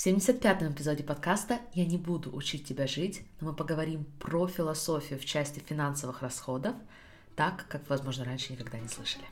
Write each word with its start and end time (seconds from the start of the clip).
В 0.00 0.06
75-м 0.06 0.72
эпизоде 0.72 1.04
подкаста 1.04 1.58
«Я 1.74 1.84
не 1.84 1.98
буду 1.98 2.34
учить 2.34 2.64
тебя 2.64 2.86
жить», 2.86 3.20
но 3.38 3.48
мы 3.48 3.54
поговорим 3.54 4.06
про 4.18 4.46
философию 4.46 5.18
в 5.18 5.26
части 5.26 5.62
финансовых 5.68 6.22
расходов, 6.22 6.74
так, 7.36 7.66
как, 7.68 7.82
возможно, 7.90 8.24
раньше 8.24 8.54
никогда 8.54 8.78
не 8.78 8.88
слышали. 8.88 9.24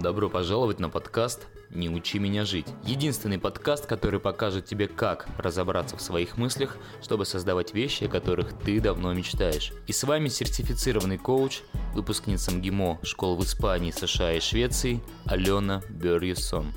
Добро 0.00 0.28
пожаловать 0.28 0.80
на 0.80 0.90
подкаст 0.90 1.46
«Не 1.70 1.88
учи 1.88 2.18
меня 2.18 2.44
жить». 2.44 2.66
Единственный 2.82 3.38
подкаст, 3.38 3.86
который 3.86 4.18
покажет 4.18 4.64
тебе, 4.66 4.88
как 4.88 5.28
разобраться 5.38 5.96
в 5.96 6.02
своих 6.02 6.36
мыслях, 6.36 6.78
чтобы 7.00 7.24
создавать 7.24 7.72
вещи, 7.72 8.02
о 8.02 8.08
которых 8.08 8.58
ты 8.58 8.80
давно 8.80 9.14
мечтаешь. 9.14 9.72
И 9.86 9.92
с 9.92 10.02
вами 10.02 10.26
сертифицированный 10.26 11.18
коуч, 11.18 11.60
выпускница 11.94 12.50
МГИМО 12.50 12.98
школ 13.04 13.36
в 13.36 13.44
Испании, 13.44 13.92
США 13.92 14.32
и 14.32 14.40
Швеции 14.40 15.00
Алена 15.26 15.80
Берьюсон. 15.88 16.74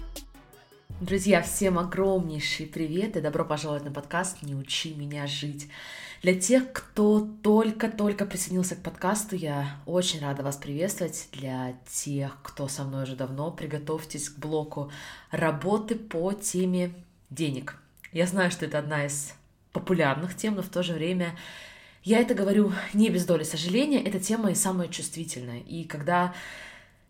Друзья, 0.99 1.41
всем 1.41 1.79
огромнейший 1.79 2.65
привет 2.65 3.15
и 3.15 3.21
добро 3.21 3.45
пожаловать 3.45 3.85
на 3.85 3.91
подкаст 3.91 4.41
«Не 4.41 4.55
учи 4.55 4.93
меня 4.93 5.27
жить». 5.27 5.69
Для 6.21 6.33
тех, 6.33 6.71
кто 6.73 7.27
только-только 7.41 8.25
присоединился 8.25 8.75
к 8.75 8.83
подкасту, 8.83 9.35
я 9.35 9.77
очень 9.85 10.19
рада 10.19 10.43
вас 10.43 10.57
приветствовать. 10.57 11.29
Для 11.31 11.75
тех, 11.89 12.37
кто 12.43 12.67
со 12.67 12.83
мной 12.83 13.03
уже 13.03 13.15
давно, 13.15 13.51
приготовьтесь 13.51 14.29
к 14.29 14.37
блоку 14.37 14.91
работы 15.31 15.95
по 15.95 16.33
теме 16.33 16.91
денег. 17.29 17.77
Я 18.11 18.27
знаю, 18.27 18.51
что 18.51 18.65
это 18.65 18.79
одна 18.79 19.05
из 19.05 19.33
популярных 19.71 20.35
тем, 20.35 20.55
но 20.55 20.61
в 20.61 20.69
то 20.69 20.83
же 20.83 20.93
время 20.93 21.37
я 22.03 22.19
это 22.19 22.33
говорю 22.33 22.73
не 22.93 23.09
без 23.09 23.25
доли 23.25 23.43
сожаления. 23.43 24.03
Эта 24.03 24.19
тема 24.19 24.51
и 24.51 24.55
самая 24.55 24.87
чувствительная. 24.87 25.59
И 25.59 25.83
когда 25.83 26.33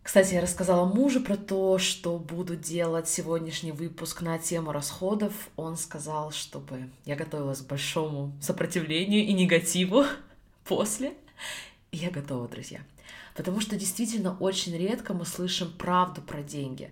кстати, 0.02 0.34
я 0.34 0.40
рассказала 0.40 0.84
мужу 0.84 1.20
про 1.20 1.36
то, 1.36 1.78
что 1.78 2.18
буду 2.18 2.56
делать 2.56 3.08
сегодняшний 3.08 3.70
выпуск 3.70 4.20
на 4.20 4.36
тему 4.38 4.72
расходов. 4.72 5.32
Он 5.56 5.76
сказал, 5.76 6.32
чтобы 6.32 6.90
я 7.04 7.14
готовилась 7.14 7.60
к 7.60 7.68
большому 7.68 8.32
сопротивлению 8.40 9.24
и 9.24 9.32
негативу 9.32 10.04
после. 10.64 11.14
И 11.92 11.98
я 11.98 12.10
готова, 12.10 12.48
друзья. 12.48 12.80
Потому 13.36 13.60
что 13.60 13.76
действительно 13.76 14.36
очень 14.38 14.76
редко 14.76 15.14
мы 15.14 15.24
слышим 15.24 15.70
правду 15.70 16.20
про 16.20 16.42
деньги. 16.42 16.90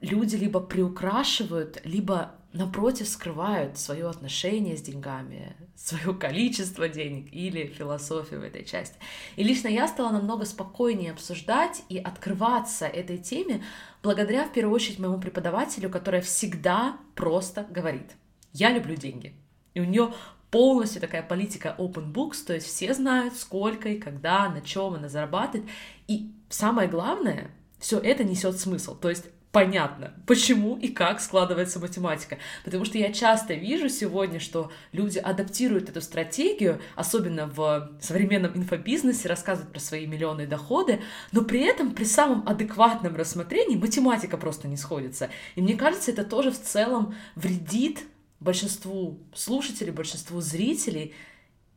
Люди 0.00 0.36
либо 0.36 0.60
приукрашивают, 0.60 1.80
либо 1.84 2.34
напротив 2.52 3.08
скрывают 3.08 3.78
свое 3.78 4.08
отношение 4.08 4.76
с 4.76 4.82
деньгами, 4.82 5.56
свое 5.76 6.14
количество 6.14 6.88
денег 6.88 7.32
или 7.32 7.66
философию 7.66 8.40
в 8.40 8.44
этой 8.44 8.64
части. 8.64 8.96
И 9.36 9.44
лично 9.44 9.68
я 9.68 9.88
стала 9.88 10.10
намного 10.10 10.44
спокойнее 10.44 11.12
обсуждать 11.12 11.82
и 11.88 11.98
открываться 11.98 12.86
этой 12.86 13.18
теме 13.18 13.62
благодаря, 14.02 14.44
в 14.44 14.52
первую 14.52 14.74
очередь, 14.74 14.98
моему 14.98 15.18
преподавателю, 15.18 15.90
которая 15.90 16.22
всегда 16.22 16.96
просто 17.14 17.66
говорит, 17.68 18.12
я 18.52 18.70
люблю 18.70 18.94
деньги. 18.94 19.34
И 19.74 19.80
у 19.80 19.84
нее 19.84 20.14
полностью 20.50 21.00
такая 21.00 21.22
политика 21.22 21.74
open 21.78 22.12
books, 22.12 22.44
то 22.46 22.54
есть 22.54 22.66
все 22.66 22.94
знают, 22.94 23.36
сколько 23.36 23.88
и 23.88 23.98
когда, 23.98 24.48
на 24.48 24.60
чем 24.60 24.94
она 24.94 25.08
зарабатывает. 25.08 25.68
И 26.06 26.32
самое 26.48 26.88
главное, 26.88 27.50
все 27.78 27.98
это 27.98 28.24
несет 28.24 28.58
смысл. 28.58 28.96
То 28.96 29.10
есть 29.10 29.26
понятно, 29.56 30.12
почему 30.26 30.76
и 30.76 30.88
как 30.88 31.18
складывается 31.18 31.80
математика. 31.80 32.36
Потому 32.62 32.84
что 32.84 32.98
я 32.98 33.10
часто 33.10 33.54
вижу 33.54 33.88
сегодня, 33.88 34.38
что 34.38 34.70
люди 34.92 35.16
адаптируют 35.16 35.88
эту 35.88 36.02
стратегию, 36.02 36.78
особенно 36.94 37.46
в 37.46 37.90
современном 37.98 38.54
инфобизнесе, 38.54 39.30
рассказывают 39.30 39.72
про 39.72 39.80
свои 39.80 40.06
миллионные 40.06 40.46
доходы, 40.46 41.00
но 41.32 41.40
при 41.40 41.60
этом 41.60 41.92
при 41.92 42.04
самом 42.04 42.46
адекватном 42.46 43.16
рассмотрении 43.16 43.76
математика 43.76 44.36
просто 44.36 44.68
не 44.68 44.76
сходится. 44.76 45.30
И 45.54 45.62
мне 45.62 45.74
кажется, 45.74 46.10
это 46.10 46.24
тоже 46.24 46.50
в 46.50 46.60
целом 46.60 47.14
вредит 47.34 48.00
большинству 48.40 49.18
слушателей, 49.32 49.90
большинству 49.90 50.42
зрителей, 50.42 51.14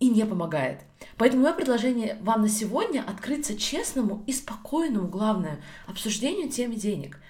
и 0.01 0.09
не 0.09 0.25
помогает. 0.25 0.81
Поэтому 1.17 1.43
мое 1.43 1.53
предложение 1.53 2.17
вам 2.21 2.41
на 2.41 2.49
сегодня 2.49 3.05
открыться 3.07 3.57
честному 3.57 4.23
и 4.27 4.33
спокойному, 4.33 5.07
главное, 5.07 5.61
обсуждению 5.87 6.49
темы 6.49 6.75
денег– 6.75 7.21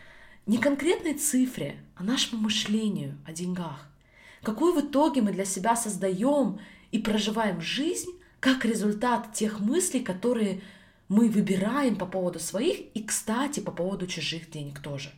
не 0.49 0.57
конкретной 0.57 1.13
цифре, 1.13 1.77
а 1.95 2.03
нашему 2.03 2.41
мышлению 2.41 3.15
о 3.23 3.33
деньгах. 3.33 3.87
Какую 4.41 4.73
в 4.73 4.83
итоге 4.83 5.21
мы 5.21 5.31
для 5.31 5.45
себя 5.45 5.75
создаем 5.75 6.59
и 6.89 6.97
проживаем 6.97 7.61
жизнь 7.61 8.09
как 8.39 8.65
результат 8.65 9.31
тех 9.31 9.59
мыслей, 9.59 9.99
которые 9.99 10.61
мы 11.07 11.29
выбираем 11.29 11.97
по 11.97 12.07
поводу 12.07 12.39
своих 12.39 12.79
и, 12.95 13.03
кстати, 13.03 13.59
по 13.59 13.69
поводу 13.69 14.07
чужих 14.07 14.49
денег 14.49 14.79
тоже. 14.79 15.11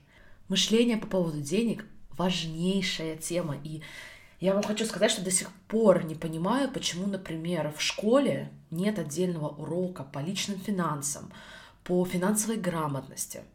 Мышление 0.50 0.98
по 0.98 1.08
поводу 1.08 1.40
денег– 1.40 1.86
важнейшая 2.18 3.16
тема. 3.16 3.56
И 3.64 3.84
я 4.42 4.54
вам 4.54 4.64
хочу 4.64 4.86
сказать, 4.86 5.12
что 5.12 5.24
до 5.24 5.32
сих 5.32 5.50
пор 5.70 6.04
не 6.04 6.16
понимаю, 6.16 6.70
почему, 6.70 7.08
например, 7.08 7.74
в 7.78 7.82
школе 7.82 8.52
нет 8.70 9.00
отдельного 9.00 9.48
урока 9.48 10.04
по 10.04 10.20
личным 10.20 10.60
финансам, 10.60 11.32
по 11.86 12.04
финансовой 12.04 12.58
грамотности– 12.58 13.44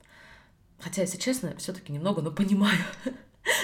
хотя, 0.80 1.02
если 1.02 1.18
честно, 1.18 1.54
все-таки 1.56 1.92
немного, 1.92 2.22
но 2.22 2.30
понимаю. 2.30 2.78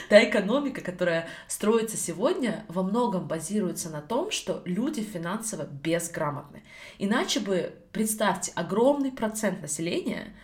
Та 0.08 0.22
экономика, 0.22 0.80
которая 0.80 1.28
строится 1.48 1.96
сегодня, 1.96 2.64
во 2.68 2.82
многом 2.82 3.26
базируется 3.26 3.90
на 3.90 4.00
том, 4.00 4.30
что 4.30 4.62
люди 4.64 5.02
финансово 5.02 5.64
безграмотны. 5.64 6.62
Иначе 6.98 7.40
бы, 7.40 7.74
представьте, 7.90 8.52
огромный 8.54 9.10
процент 9.10 9.60
населения, 9.60 10.34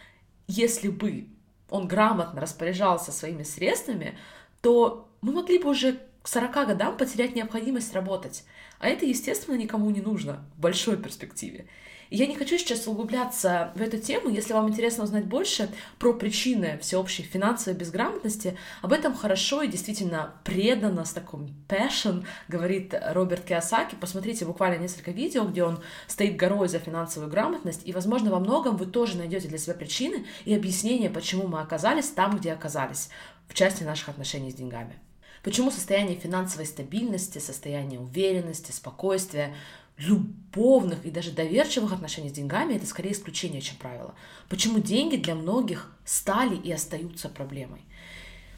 если 0.48 0.88
бы 0.88 1.28
он 1.70 1.86
грамотно 1.86 2.40
распоряжался 2.40 3.12
своими 3.12 3.42
средствами, 3.42 4.18
то 4.60 5.08
мы 5.20 5.32
могли 5.32 5.58
бы 5.58 5.70
уже 5.70 6.00
к 6.22 6.28
40 6.28 6.66
годам 6.68 6.96
потерять 6.96 7.36
необходимость 7.36 7.94
работать. 7.94 8.44
А 8.78 8.88
это, 8.88 9.06
естественно, 9.06 9.56
никому 9.56 9.90
не 9.90 10.00
нужно 10.00 10.44
в 10.56 10.60
большой 10.60 10.96
перспективе. 10.96 11.66
Я 12.10 12.26
не 12.26 12.34
хочу 12.34 12.56
сейчас 12.56 12.86
углубляться 12.86 13.72
в 13.74 13.82
эту 13.82 13.98
тему. 13.98 14.30
Если 14.30 14.54
вам 14.54 14.69
интересно 14.69 15.04
узнать 15.04 15.26
больше 15.26 15.69
про 15.98 16.14
причины 16.14 16.78
всеобщей 16.80 17.22
финансовой 17.22 17.78
безграмотности, 17.78 18.56
об 18.80 18.94
этом 18.94 19.14
хорошо 19.14 19.62
и 19.62 19.69
действительно 19.69 20.34
преданно, 20.42 21.04
с 21.04 21.12
таким 21.12 21.54
passion, 21.69 22.24
говорит 22.48 22.94
Роберт 23.12 23.44
Киосаки. 23.44 23.94
Посмотрите 23.94 24.46
буквально 24.46 24.80
несколько 24.80 25.10
видео, 25.10 25.44
где 25.44 25.64
он 25.64 25.82
стоит 26.06 26.36
горой 26.36 26.69
за 26.69 26.78
финансовую 26.78 27.30
грамотность, 27.30 27.82
и, 27.84 27.92
возможно, 27.92 28.30
во 28.30 28.38
многом 28.38 28.76
вы 28.76 28.86
тоже 28.86 29.19
найдете 29.19 29.48
для 29.48 29.58
себя 29.58 29.75
причины 29.75 30.25
и 30.46 30.54
объяснения, 30.54 31.10
почему 31.10 31.46
мы 31.46 31.60
оказались 31.60 32.08
там, 32.08 32.38
где 32.38 32.52
оказались, 32.52 33.10
в 33.48 33.54
части 33.54 33.82
наших 33.82 34.08
отношений 34.08 34.50
с 34.50 34.54
деньгами. 34.54 34.98
Почему 35.42 35.70
состояние 35.70 36.19
финансовой 36.19 36.66
стабильности, 36.66 37.38
состояние 37.38 38.00
уверенности, 38.00 38.72
спокойствия 38.72 39.54
любовных 39.98 41.04
и 41.04 41.10
даже 41.10 41.32
доверчивых 41.32 41.92
отношений 41.92 42.31
с 42.31 42.32
деньгами 42.32 42.75
это 42.75 42.86
скорее 42.86 43.12
исключение, 43.12 43.60
чем 43.60 43.76
правило. 43.76 44.14
Почему 44.48 44.78
деньги 44.78 45.16
для 45.16 45.34
многих 45.34 45.92
стали 46.04 46.56
и 46.56 46.72
остаются 46.72 47.28
проблемой? 47.28 47.82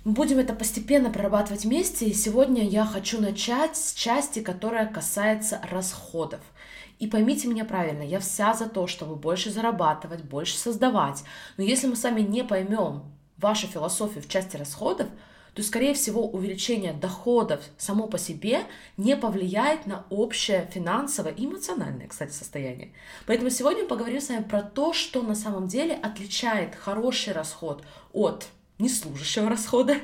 Мы 0.04 0.12
будем 0.12 0.38
это 0.38 0.54
постепенно 0.54 1.10
прорабатывать 1.10 1.64
вместе, 1.64 2.06
и 2.06 2.14
сегодня 2.14 2.66
я 2.66 2.86
хочу 2.86 3.20
начать 3.20 3.76
с 3.76 3.92
части, 3.92 4.40
которая 4.40 4.86
касается 4.86 5.60
расходов. 5.70 6.40
И 6.98 7.06
поймите 7.06 7.48
меня 7.48 7.64
правильно, 7.64 8.02
я 8.02 8.18
вся 8.20 8.54
за 8.54 8.66
то, 8.66 8.86
чтобы 8.86 9.16
больше 9.16 9.50
зарабатывать, 9.50 10.22
больше 10.22 10.56
создавать. 10.56 11.22
Но 11.56 11.64
если 11.64 11.86
мы 11.86 11.96
сами 11.96 12.20
не 12.20 12.44
поймем 12.44 13.04
вашу 13.36 13.66
философию 13.66 14.22
в 14.22 14.28
части 14.28 14.56
расходов, 14.56 15.08
то, 15.54 15.62
скорее 15.62 15.94
всего, 15.94 16.28
увеличение 16.28 16.92
доходов 16.92 17.60
само 17.76 18.06
по 18.06 18.18
себе 18.18 18.62
не 18.96 19.16
повлияет 19.16 19.86
на 19.86 20.04
общее 20.10 20.68
финансовое 20.72 21.32
и 21.32 21.46
эмоциональное, 21.46 22.08
кстати, 22.08 22.32
состояние. 22.32 22.92
Поэтому 23.26 23.50
сегодня 23.50 23.86
поговорим 23.86 24.20
с 24.20 24.28
вами 24.28 24.44
про 24.44 24.62
то, 24.62 24.92
что 24.92 25.22
на 25.22 25.34
самом 25.34 25.68
деле 25.68 25.94
отличает 25.94 26.74
хороший 26.74 27.32
расход 27.32 27.82
от 28.12 28.48
неслужащего 28.80 29.48
расхода. 29.48 29.96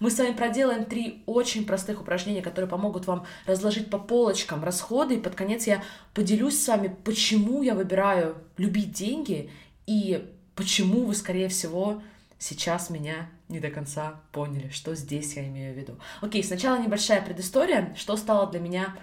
Мы 0.00 0.10
с 0.10 0.18
вами 0.18 0.32
проделаем 0.32 0.84
три 0.84 1.22
очень 1.26 1.64
простых 1.64 2.00
упражнения, 2.00 2.42
которые 2.42 2.68
помогут 2.68 3.06
вам 3.06 3.26
разложить 3.46 3.90
по 3.90 3.98
полочкам 3.98 4.62
расходы. 4.62 5.14
И 5.14 5.20
под 5.20 5.34
конец 5.34 5.66
я 5.66 5.82
поделюсь 6.14 6.62
с 6.62 6.68
вами, 6.68 6.94
почему 7.04 7.62
я 7.62 7.74
выбираю 7.74 8.36
любить 8.56 8.92
деньги 8.92 9.50
и 9.86 10.30
почему 10.54 11.04
вы, 11.04 11.14
скорее 11.14 11.48
всего, 11.48 12.02
сейчас 12.38 12.90
меня 12.90 13.28
не 13.48 13.60
до 13.60 13.70
конца 13.70 14.20
поняли, 14.32 14.68
что 14.70 14.94
здесь 14.94 15.36
я 15.36 15.46
имею 15.46 15.74
в 15.74 15.78
виду. 15.78 15.98
Окей, 16.20 16.42
сначала 16.44 16.78
небольшая 16.80 17.22
предыстория, 17.22 17.94
что 17.96 18.16
стало 18.16 18.50
для 18.50 18.60
меня 18.60 18.96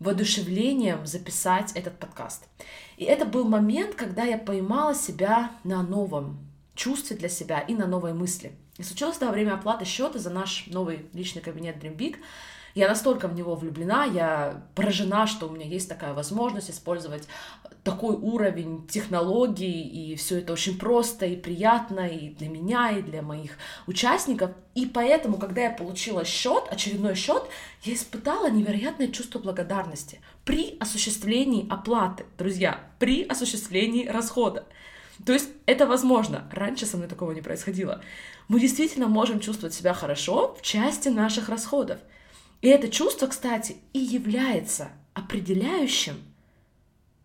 воодушевлением 0.00 1.06
записать 1.06 1.72
этот 1.72 1.98
подкаст. 1.98 2.44
И 2.96 3.04
это 3.04 3.24
был 3.24 3.44
момент, 3.44 3.94
когда 3.94 4.24
я 4.24 4.38
поймала 4.38 4.94
себя 4.94 5.50
на 5.64 5.82
новом 5.82 6.38
чувстве 6.74 7.16
для 7.16 7.28
себя 7.28 7.60
и 7.60 7.74
на 7.74 7.86
новой 7.86 8.12
мысли. 8.12 8.52
И 8.76 8.82
случилось 8.82 9.16
это 9.16 9.26
во 9.26 9.32
время 9.32 9.54
оплаты 9.54 9.84
счета 9.84 10.18
за 10.18 10.30
наш 10.30 10.66
новый 10.66 11.06
личный 11.12 11.42
кабинет 11.42 11.76
Dream 11.76 11.96
Big. 11.96 12.16
Я 12.74 12.88
настолько 12.88 13.28
в 13.28 13.34
него 13.34 13.54
влюблена, 13.54 14.04
я 14.04 14.64
поражена, 14.74 15.28
что 15.28 15.46
у 15.46 15.52
меня 15.52 15.66
есть 15.66 15.88
такая 15.88 16.12
возможность 16.12 16.70
использовать 16.70 17.28
такой 17.84 18.16
уровень 18.16 18.86
технологий, 18.88 19.82
и 19.82 20.16
все 20.16 20.38
это 20.38 20.54
очень 20.54 20.78
просто 20.78 21.26
и 21.26 21.36
приятно 21.36 22.08
и 22.08 22.30
для 22.30 22.48
меня, 22.48 22.90
и 22.90 23.02
для 23.02 23.22
моих 23.22 23.52
участников. 23.86 24.50
И 24.74 24.86
поэтому, 24.86 25.36
когда 25.36 25.62
я 25.62 25.70
получила 25.70 26.24
счет, 26.24 26.64
очередной 26.68 27.14
счет, 27.14 27.44
я 27.82 27.94
испытала 27.94 28.50
невероятное 28.50 29.08
чувство 29.08 29.38
благодарности 29.38 30.20
при 30.44 30.76
осуществлении 30.80 31.68
оплаты, 31.70 32.24
друзья, 32.38 32.80
при 32.98 33.22
осуществлении 33.22 34.08
расхода. 34.08 34.64
То 35.24 35.32
есть 35.32 35.50
это 35.66 35.86
возможно. 35.86 36.48
Раньше 36.50 36.86
со 36.86 36.96
мной 36.96 37.08
такого 37.08 37.32
не 37.32 37.40
происходило. 37.40 38.02
Мы 38.48 38.58
действительно 38.58 39.06
можем 39.06 39.38
чувствовать 39.38 39.74
себя 39.74 39.94
хорошо 39.94 40.56
в 40.58 40.62
части 40.62 41.08
наших 41.08 41.48
расходов. 41.48 41.98
И 42.64 42.68
это 42.68 42.88
чувство, 42.88 43.26
кстати, 43.26 43.76
и 43.92 43.98
является 43.98 44.90
определяющим, 45.12 46.14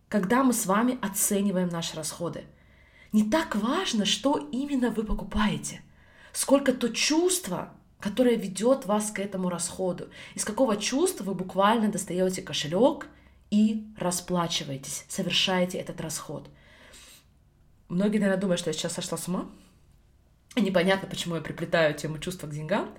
когда 0.10 0.44
мы 0.44 0.52
с 0.52 0.66
вами 0.66 1.00
оцениваем 1.02 1.70
наши 1.70 1.96
расходы. 1.96 2.44
Не 3.14 3.24
так 3.30 3.56
важно, 3.56 4.04
что 4.04 4.50
именно 4.52 4.90
вы 4.90 5.06
покупаете, 5.06 5.82
сколько 6.34 6.74
то 6.74 6.90
чувство, 6.90 7.74
которое 8.02 8.36
ведет 8.36 8.86
вас 8.86 9.12
к 9.12 9.20
этому 9.20 9.50
расходу, 9.50 10.10
из 10.36 10.44
какого 10.44 10.76
чувства 10.76 11.24
вы 11.24 11.36
буквально 11.36 11.88
достаете 11.88 12.42
кошелек 12.42 13.08
и 13.50 13.88
расплачиваетесь, 13.98 15.06
совершаете 15.08 15.78
этот 15.78 16.02
расход. 16.02 16.50
Многие, 17.88 18.18
наверное, 18.18 18.42
думают, 18.42 18.60
что 18.60 18.72
я 18.72 18.74
сейчас 18.74 18.92
сошла 18.92 19.18
с 19.18 19.30
ума. 19.30 19.50
И 20.58 20.62
непонятно, 20.62 21.08
почему 21.08 21.36
я 21.36 21.42
приплетаю 21.42 21.94
тему 21.94 22.20
чувства 22.20 22.48
к 22.48 22.52
деньгам. 22.52 22.94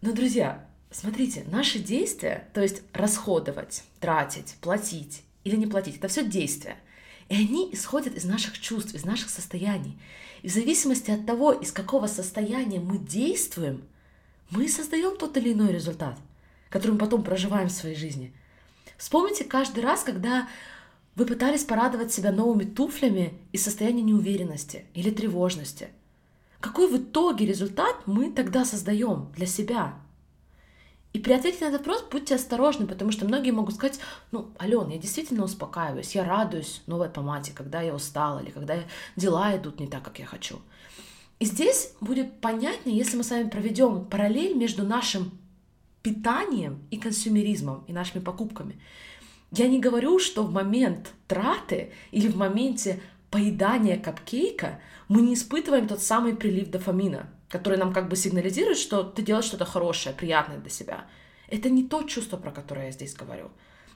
Но, 0.00 0.12
друзья, 0.12 0.66
смотрите, 0.92 1.44
наши 1.50 1.78
действия, 1.78 2.48
то 2.54 2.60
есть 2.60 2.82
расходовать, 2.92 3.84
тратить, 4.00 4.56
платить 4.60 5.22
или 5.44 5.56
не 5.56 5.66
платить, 5.66 5.96
это 5.96 6.08
все 6.08 6.24
действия. 6.24 6.76
И 7.28 7.34
они 7.34 7.70
исходят 7.72 8.14
из 8.14 8.24
наших 8.24 8.58
чувств, 8.60 8.94
из 8.94 9.04
наших 9.04 9.30
состояний. 9.30 9.98
И 10.42 10.48
в 10.48 10.52
зависимости 10.52 11.10
от 11.10 11.24
того, 11.24 11.52
из 11.52 11.72
какого 11.72 12.06
состояния 12.06 12.80
мы 12.80 12.98
действуем, 12.98 13.82
мы 14.50 14.68
создаем 14.68 15.16
тот 15.16 15.36
или 15.36 15.52
иной 15.52 15.72
результат, 15.72 16.18
который 16.68 16.92
мы 16.92 16.98
потом 16.98 17.22
проживаем 17.22 17.68
в 17.68 17.72
своей 17.72 17.96
жизни. 17.96 18.34
Вспомните 18.98 19.44
каждый 19.44 19.82
раз, 19.82 20.02
когда 20.02 20.48
вы 21.14 21.26
пытались 21.26 21.64
порадовать 21.64 22.12
себя 22.12 22.32
новыми 22.32 22.64
туфлями 22.64 23.34
из 23.52 23.64
состояния 23.64 24.02
неуверенности 24.02 24.84
или 24.94 25.10
тревожности. 25.10 25.88
Какой 26.60 26.88
в 26.88 26.96
итоге 26.96 27.46
результат 27.46 28.06
мы 28.06 28.30
тогда 28.30 28.64
создаем 28.64 29.32
для 29.34 29.46
себя? 29.46 29.94
И 31.12 31.18
при 31.18 31.32
ответе 31.32 31.64
на 31.64 31.68
этот 31.68 31.86
вопрос 31.86 32.04
будьте 32.10 32.34
осторожны, 32.34 32.86
потому 32.86 33.12
что 33.12 33.26
многие 33.26 33.50
могут 33.50 33.74
сказать, 33.74 34.00
ну, 34.30 34.50
Ален, 34.60 34.88
я 34.88 34.98
действительно 34.98 35.44
успокаиваюсь, 35.44 36.14
я 36.14 36.24
радуюсь 36.24 36.82
новой 36.86 37.10
помаде, 37.10 37.52
когда 37.54 37.82
я 37.82 37.94
устала 37.94 38.38
или 38.38 38.50
когда 38.50 38.76
дела 39.16 39.54
идут 39.56 39.78
не 39.78 39.88
так, 39.88 40.02
как 40.02 40.18
я 40.18 40.26
хочу. 40.26 40.60
И 41.38 41.44
здесь 41.44 41.92
будет 42.00 42.40
понятнее, 42.40 42.96
если 42.96 43.16
мы 43.16 43.24
с 43.24 43.30
вами 43.30 43.48
проведем 43.48 44.06
параллель 44.06 44.56
между 44.56 44.86
нашим 44.86 45.32
питанием 46.02 46.78
и 46.90 46.96
консюмеризмом, 46.96 47.84
и 47.86 47.92
нашими 47.92 48.22
покупками. 48.22 48.80
Я 49.50 49.68
не 49.68 49.80
говорю, 49.80 50.18
что 50.18 50.44
в 50.44 50.52
момент 50.52 51.12
траты 51.28 51.92
или 52.10 52.28
в 52.28 52.36
моменте 52.36 53.00
поедания 53.30 53.98
капкейка 53.98 54.80
мы 55.08 55.22
не 55.22 55.34
испытываем 55.34 55.88
тот 55.88 56.00
самый 56.02 56.34
прилив 56.34 56.70
дофамина, 56.70 57.28
который 57.52 57.76
нам 57.76 57.92
как 57.92 58.08
бы 58.08 58.16
сигнализирует, 58.16 58.78
что 58.78 59.04
ты 59.04 59.20
делаешь 59.20 59.44
что-то 59.44 59.66
хорошее, 59.66 60.14
приятное 60.14 60.56
для 60.56 60.70
себя. 60.70 61.04
Это 61.48 61.68
не 61.68 61.84
то 61.84 62.02
чувство, 62.02 62.38
про 62.38 62.50
которое 62.50 62.86
я 62.86 62.92
здесь 62.92 63.14
говорю. 63.14 63.50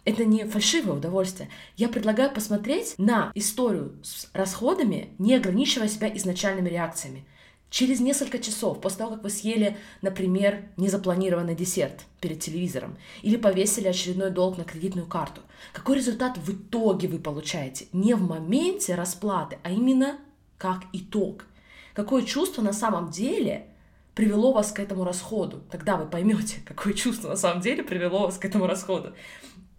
Это 0.05 0.27
не 0.27 0.45
фальшивое 0.45 0.99
удовольствие. 0.99 1.49
Я 1.77 1.89
предлагаю 1.89 2.31
посмотреть 2.33 2.95
на 2.99 3.33
историю 3.35 3.99
с 4.03 4.29
расходами, 4.35 5.09
не 5.19 5.35
ограничивая 5.35 5.89
себя 5.89 6.15
изначальными 6.15 6.69
реакциями. 6.69 7.25
Через 7.71 7.99
несколько 7.99 8.39
часов, 8.39 8.81
после 8.81 8.99
того, 8.99 9.13
как 9.13 9.25
вы 9.25 9.31
съели, 9.31 9.79
например, 10.03 10.69
незапланированный 10.77 11.55
десерт 11.55 12.05
перед 12.21 12.41
телевизором 12.41 12.99
или 13.23 13.37
повесили 13.39 13.89
очередной 13.89 14.31
долг 14.31 14.59
на 14.59 14.65
кредитную 14.65 15.07
карту, 15.07 15.41
какой 15.73 15.97
результат 15.97 16.37
в 16.37 16.53
итоге 16.53 17.09
вы 17.09 17.19
получаете? 17.19 17.87
Не 17.93 18.15
в 18.15 18.21
моменте 18.21 18.95
расплаты, 18.95 19.59
а 19.63 19.71
именно 19.71 20.19
как 20.59 20.83
итог. 20.93 21.47
Какое 21.97 22.25
чувство 22.25 22.61
на 22.61 22.75
самом 22.75 23.11
деле 23.11 23.69
привело 24.15 24.53
вас 24.53 24.71
к 24.71 24.81
этому 24.81 25.03
расходу? 25.03 25.63
Тогда 25.71 25.97
вы 25.97 26.05
поймете, 26.05 26.61
какое 26.67 26.93
чувство 26.93 27.31
на 27.31 27.37
самом 27.37 27.63
деле 27.63 27.83
привело 27.83 28.27
вас 28.27 28.37
к 28.37 28.45
этому 28.45 28.67
расходу. 28.67 29.15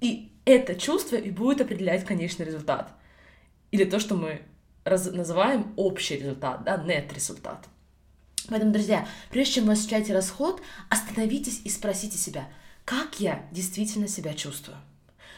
И 0.02 0.31
это 0.44 0.74
чувство 0.74 1.16
и 1.16 1.30
будет 1.30 1.62
определять 1.62 2.06
конечный 2.06 2.48
результат. 2.48 2.92
Или 3.69 3.84
то, 3.84 4.00
что 4.00 4.16
мы 4.16 4.42
раз- 4.84 5.12
называем 5.12 5.72
общий 5.75 6.16
результат, 6.16 6.64
да, 6.64 6.78
нет-результат. 6.78 7.68
Поэтому, 8.50 8.72
друзья, 8.72 9.08
прежде 9.30 9.54
чем 9.54 9.66
вы 9.66 9.74
осуществляете 9.74 10.16
расход, 10.16 10.60
остановитесь 10.90 11.62
и 11.66 11.69
спросите 11.69 12.18
себя, 12.18 12.50
как 12.84 13.19
я 13.19 13.48
действительно 13.52 14.08
себя 14.08 14.34
чувствую. 14.34 14.78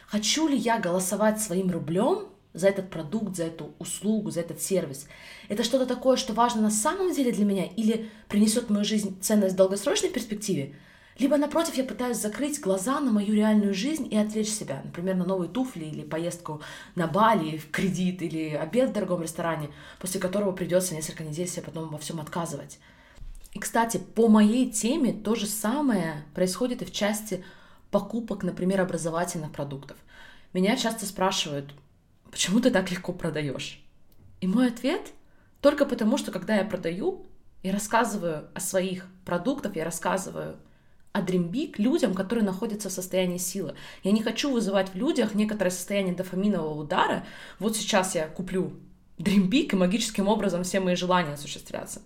Хочу 0.07 0.47
ли 0.47 0.55
я 0.55 0.79
голосовать 0.79 1.41
своим 1.41 1.71
рублем 1.71 2.29
за 2.59 2.67
этот 2.67 2.89
продукт, 2.89 3.35
за 3.35 3.45
эту 3.45 3.73
услугу, 3.79 4.31
за 4.31 4.41
этот 4.41 4.61
сервис? 4.61 5.07
Это 5.47 5.63
что-то 5.63 5.85
такое, 5.85 6.17
что 6.17 6.33
важно 6.33 6.61
на 6.61 6.71
самом 6.71 7.13
деле 7.13 7.31
для 7.31 7.45
меня 7.45 7.65
или 7.65 8.09
принесет 8.27 8.65
в 8.65 8.69
мою 8.69 8.85
жизнь 8.85 9.19
ценность 9.21 9.55
в 9.55 9.57
долгосрочной 9.57 10.09
перспективе? 10.09 10.75
Либо, 11.19 11.35
напротив, 11.35 11.75
я 11.75 11.83
пытаюсь 11.83 12.17
закрыть 12.17 12.61
глаза 12.61 12.99
на 13.01 13.11
мою 13.11 13.33
реальную 13.33 13.73
жизнь 13.73 14.07
и 14.09 14.15
отвлечь 14.15 14.47
себя, 14.47 14.81
например, 14.85 15.15
на 15.15 15.25
новые 15.25 15.49
туфли 15.49 15.83
или 15.83 16.01
поездку 16.03 16.61
на 16.95 17.07
Бали 17.07 17.57
в 17.57 17.69
кредит 17.71 18.21
или 18.21 18.55
обед 18.55 18.91
в 18.91 18.93
дорогом 18.93 19.21
ресторане, 19.21 19.69
после 19.99 20.21
которого 20.21 20.53
придется 20.53 20.95
несколько 20.95 21.25
недель 21.25 21.47
себе 21.47 21.63
потом 21.63 21.89
во 21.89 21.97
всем 21.97 22.21
отказывать. 22.21 22.79
И, 23.53 23.59
кстати, 23.59 23.97
по 23.97 24.29
моей 24.29 24.71
теме 24.71 25.11
то 25.11 25.35
же 25.35 25.45
самое 25.45 26.23
происходит 26.33 26.81
и 26.81 26.85
в 26.85 26.93
части 26.93 27.43
покупок, 27.91 28.43
например, 28.43 28.79
образовательных 28.79 29.51
продуктов. 29.51 29.97
Меня 30.53 30.77
часто 30.77 31.05
спрашивают, 31.05 31.73
почему 32.31 32.59
ты 32.59 32.71
так 32.71 32.91
легко 32.91 33.13
продаешь? 33.13 33.83
И 34.41 34.47
мой 34.47 34.67
ответ 34.67 35.11
только 35.61 35.85
потому, 35.85 36.17
что 36.17 36.31
когда 36.31 36.55
я 36.55 36.63
продаю, 36.63 37.25
я 37.63 37.73
рассказываю 37.73 38.47
о 38.53 38.59
своих 38.59 39.05
продуктах, 39.25 39.75
я 39.75 39.83
рассказываю 39.83 40.57
о 41.11 41.21
Dream 41.21 41.73
людям, 41.77 42.13
которые 42.13 42.45
находятся 42.45 42.89
в 42.89 42.93
состоянии 42.93 43.37
силы. 43.37 43.75
Я 44.03 44.11
не 44.11 44.23
хочу 44.23 44.51
вызывать 44.51 44.89
в 44.89 44.95
людях 44.95 45.33
некоторое 45.35 45.71
состояние 45.71 46.15
дофаминового 46.15 46.79
удара. 46.79 47.25
Вот 47.57 47.75
сейчас 47.75 48.15
я 48.15 48.27
куплю 48.27 48.73
Dream 49.17 49.49
и 49.49 49.75
магическим 49.75 50.27
образом 50.27 50.63
все 50.63 50.79
мои 50.79 50.95
желания 50.95 51.33
осуществятся. 51.33 52.01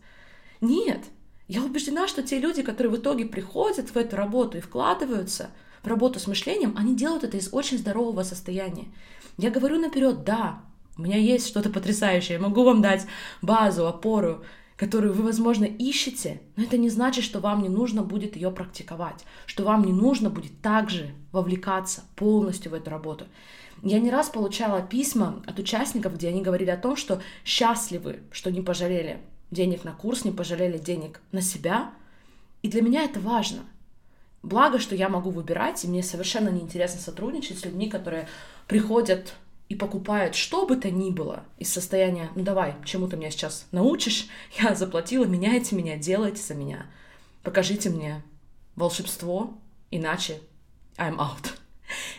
Нет, 0.62 1.02
я 1.48 1.62
убеждена, 1.62 2.08
что 2.08 2.24
те 2.24 2.40
люди, 2.40 2.64
которые 2.64 2.92
в 2.92 2.98
итоге 2.98 3.26
приходят 3.26 3.90
в 3.90 3.98
эту 3.98 4.16
работу 4.16 4.58
и 4.58 4.62
вкладываются 4.62 5.50
в 5.84 5.88
работу 5.88 6.20
с 6.20 6.28
мышлением, 6.28 6.74
они 6.78 6.96
делают 6.96 7.26
это 7.26 7.38
из 7.38 7.50
очень 7.52 7.78
здорового 7.78 8.24
состояния. 8.24 8.88
Я 9.38 9.50
говорю 9.50 9.80
наперед, 9.80 10.24
да, 10.24 10.62
у 10.98 11.02
меня 11.02 11.18
есть 11.18 11.48
что-то 11.48 11.70
потрясающее, 11.70 12.38
я 12.38 12.42
могу 12.42 12.64
вам 12.64 12.82
дать 12.82 13.06
базу, 13.42 13.88
опору, 13.88 14.44
которую 14.78 15.14
вы, 15.14 15.24
возможно, 15.24 15.66
ищете, 15.66 16.42
но 16.56 16.64
это 16.64 16.78
не 16.78 16.90
значит, 16.90 17.24
что 17.24 17.40
вам 17.40 17.64
не 17.64 17.70
нужно 17.70 18.04
будет 18.04 18.36
ее 18.36 18.52
практиковать, 18.52 19.26
что 19.46 19.64
вам 19.64 19.84
не 19.84 19.94
нужно 19.94 20.30
будет 20.30 20.62
также 20.62 21.14
вовлекаться 21.32 22.04
полностью 22.16 22.72
в 22.72 22.76
эту 22.76 22.90
работу. 22.90 23.26
Я 23.82 24.00
не 24.00 24.12
раз 24.12 24.30
получала 24.30 24.82
письма 24.82 25.44
от 25.46 25.60
участников, 25.60 26.16
где 26.16 26.30
они 26.30 26.42
говорили 26.42 26.70
о 26.70 26.78
том, 26.78 26.96
что 26.96 27.22
счастливы, 27.44 28.22
что 28.32 28.52
не 28.52 28.62
пожалели 28.62 29.20
денег 29.52 29.84
на 29.84 29.92
курс, 29.92 30.26
не 30.26 30.32
пожалели 30.32 30.78
денег 30.78 31.22
на 31.32 31.42
себя. 31.42 31.92
И 32.62 32.70
для 32.70 32.82
меня 32.82 33.04
это 33.04 33.20
важно. 33.20 33.64
Благо, 34.42 34.80
что 34.80 34.96
я 34.96 35.10
могу 35.10 35.30
выбирать, 35.30 35.84
и 35.84 35.88
мне 35.88 36.04
совершенно 36.04 36.50
неинтересно 36.50 37.00
сотрудничать 37.00 37.60
с 37.60 37.66
людьми, 37.66 37.90
которые 37.90 38.28
приходят 38.68 39.34
и 39.70 39.76
покупают 39.76 40.36
что 40.36 40.66
бы 40.66 40.76
то 40.76 40.92
ни 40.92 41.10
было 41.10 41.44
из 41.58 41.72
состояния, 41.72 42.30
ну 42.36 42.44
давай, 42.44 42.76
чему 42.86 43.08
ты 43.08 43.18
меня 43.18 43.32
сейчас 43.32 43.68
научишь, 43.72 44.28
я 44.60 44.76
заплатила, 44.76 45.26
меняйте 45.26 45.76
меня, 45.76 45.98
делайте 45.98 46.42
за 46.42 46.54
меня, 46.54 46.86
покажите 47.44 47.90
мне 47.90 48.22
волшебство, 48.76 49.58
иначе 49.92 50.40
I'm 50.98 51.18
out. 51.18 51.54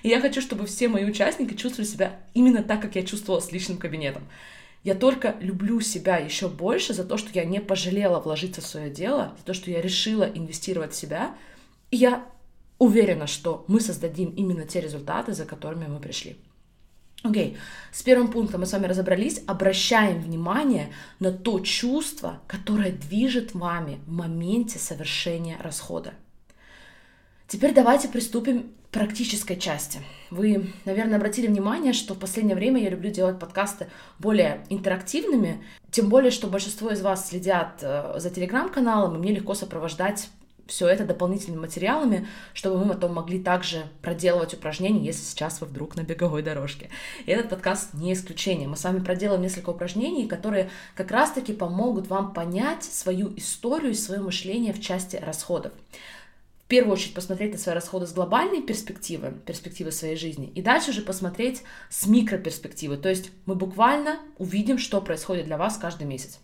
И 0.03 0.09
я 0.09 0.21
хочу, 0.21 0.41
чтобы 0.41 0.67
все 0.67 0.89
мои 0.89 1.05
участники 1.05 1.55
чувствовали 1.55 1.89
себя 1.89 2.21
именно 2.35 2.63
так, 2.63 2.83
как 2.83 2.97
я 2.97 3.05
чувствовала 3.05 3.41
с 3.41 3.51
личным 3.51 3.79
кабинетом. 3.79 4.23
Я 4.85 4.95
только 4.95 5.37
люблю 5.41 5.81
себя 5.81 6.19
еще 6.19 6.49
больше 6.49 6.93
за 6.93 7.05
то, 7.05 7.17
что 7.17 7.31
я 7.33 7.45
не 7.45 7.61
пожалела 7.61 8.21
вложиться 8.21 8.61
в 8.61 8.67
свое 8.67 8.91
дело, 8.91 9.35
за 9.39 9.45
то, 9.45 9.55
что 9.55 9.71
я 9.71 9.81
решила 9.81 10.25
инвестировать 10.25 10.93
в 10.93 10.97
себя. 10.97 11.35
И 11.91 11.97
я 11.97 12.27
уверена, 12.79 13.27
что 13.27 13.65
мы 13.69 13.81
создадим 13.81 14.31
именно 14.31 14.65
те 14.65 14.81
результаты, 14.81 15.33
за 15.33 15.45
которыми 15.45 15.87
мы 15.87 16.01
пришли. 16.01 16.37
Окей, 17.23 17.53
okay. 17.53 17.57
с 17.91 18.03
первым 18.03 18.29
пунктом 18.29 18.61
мы 18.61 18.67
с 18.67 18.73
вами 18.73 18.87
разобрались. 18.87 19.43
Обращаем 19.47 20.21
внимание 20.21 20.93
на 21.21 21.33
то 21.33 21.59
чувство, 21.61 22.41
которое 22.47 22.93
движет 22.93 23.55
вами 23.55 23.99
в 24.07 24.13
моменте 24.13 24.79
совершения 24.79 25.57
расхода. 25.63 26.13
Теперь 27.49 27.73
давайте 27.73 28.09
приступим 28.09 28.65
к 28.65 28.89
практической 28.91 29.57
части. 29.57 30.01
Вы, 30.31 30.73
наверное, 30.85 31.17
обратили 31.17 31.47
внимание, 31.47 31.95
что 31.95 32.13
в 32.13 32.19
последнее 32.19 32.57
время 32.57 32.83
я 32.83 32.91
люблю 32.91 33.11
делать 33.11 33.39
подкасты 33.39 33.89
более 34.19 34.65
интерактивными, 34.69 35.65
тем 35.91 36.11
более, 36.11 36.31
что 36.31 36.47
большинство 36.47 36.91
из 36.91 37.01
вас 37.01 37.29
следят 37.29 37.79
э, 37.81 38.17
за 38.19 38.29
телеграм-каналом, 38.29 39.17
и 39.17 39.19
мне 39.19 39.33
легко 39.33 39.55
сопровождать 39.55 40.29
все 40.67 40.89
это 40.89 41.05
дополнительными 41.05 41.61
материалами, 41.61 42.27
чтобы 42.53 42.85
мы 42.85 42.95
потом 42.95 43.15
могли 43.15 43.43
также 43.43 43.87
проделывать 44.03 44.55
упражнения, 44.55 45.05
если 45.05 45.23
сейчас 45.23 45.61
вы 45.61 45.67
вдруг 45.67 45.97
на 45.97 46.03
беговой 46.03 46.43
дорожке. 46.43 46.91
И 47.27 47.31
этот 47.31 47.51
подкаст 47.51 47.95
не 47.95 48.13
исключение. 48.13 48.69
Мы 48.69 48.77
с 48.77 48.85
вами 48.85 49.01
проделаем 49.01 49.43
несколько 49.43 49.71
упражнений, 49.71 50.27
которые 50.27 50.71
как 50.95 51.11
раз-таки 51.11 51.53
помогут 51.53 52.09
вам 52.09 52.33
понять 52.33 52.85
свою 52.85 53.33
историю 53.37 53.93
и 53.93 53.95
свое 53.95 54.21
мышление 54.21 54.73
в 54.73 54.81
части 54.81 55.17
расходов 55.17 55.73
в 56.65 56.67
первую 56.67 56.95
очередь 56.95 57.15
посмотреть 57.15 57.53
на 57.53 57.59
свои 57.59 57.75
расходы 57.75 58.07
с 58.07 58.13
глобальной 58.13 58.63
перспективы, 58.63 59.35
перспективы 59.45 59.93
своей 59.93 60.17
жизни, 60.17 60.51
и 60.55 60.63
дальше 60.63 60.91
уже 60.91 61.03
посмотреть 61.03 61.63
с 61.91 62.07
микроперспективы. 62.07 62.97
То 62.97 63.11
есть 63.11 63.31
мы 63.45 63.55
буквально 63.55 64.19
увидим, 64.39 64.79
что 64.79 65.03
происходит 65.03 65.45
для 65.45 65.59
вас 65.59 65.77
каждый 65.77 66.07
месяц. 66.07 66.41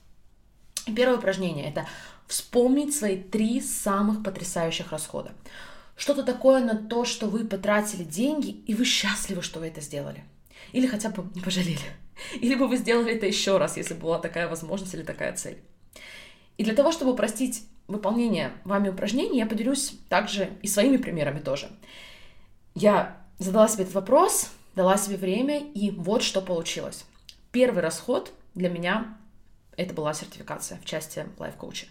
Первое 0.87 1.19
упражнение— 1.19 1.69
это 1.71 1.87
вспомнить 2.27 2.95
свои 2.95 3.17
три 3.17 3.61
самых 3.61 4.23
потрясающих 4.23 4.93
расхода. 4.93 5.33
Что-то 5.97 6.23
такое 6.23 6.65
на 6.65 6.77
то, 6.77 7.05
что 7.05 7.27
вы 7.27 7.45
потратили 7.45 8.05
деньги, 8.05 8.51
и 8.51 8.75
вы 8.75 8.85
счастливы, 8.85 9.43
что 9.43 9.61
вы 9.61 9.67
это 9.67 9.81
сделали. 9.81 10.25
Или 10.73 10.87
хотя 10.87 11.11
бы 11.11 11.29
не 11.35 11.41
пожалели. 11.41 11.79
Или 12.41 12.55
бы 12.55 12.69
вы 12.69 12.77
сделали 12.77 13.15
это 13.15 13.27
еще 13.27 13.59
раз, 13.59 13.77
если 13.77 13.95
была 13.95 14.19
такая 14.19 14.49
возможность 14.49 14.95
или 14.95 15.03
такая 15.03 15.35
цель. 15.35 15.59
И 16.59 16.65
для 16.65 16.75
того, 16.75 16.93
чтобы 16.93 17.13
упростить 17.13 17.65
выполнения 17.89 18.53
вами 18.65 18.91
упражнений 18.91 19.39
я 19.39 19.47
поделюсь 19.47 19.95
также 20.09 20.51
и 20.63 20.69
своими 20.69 20.97
примерами 20.99 21.41
тоже. 21.41 21.71
Я 22.75 23.17
задала 23.39 23.69
себе 23.69 23.85
этот 23.85 23.95
вопрос, 23.95 24.51
дала 24.77 24.97
себе 24.97 25.17
время, 25.17 25.59
и 25.59 25.91
вот 25.91 26.23
что 26.23 26.41
получилось. 26.41 27.05
Первый 27.51 27.83
расход 27.83 28.33
для 28.55 28.69
меня 28.69 29.17
это 29.77 29.95
была 29.95 30.15
сертификация 30.15 30.79
в 30.79 30.85
части 30.85 31.27
лайф-коуча. 31.39 31.87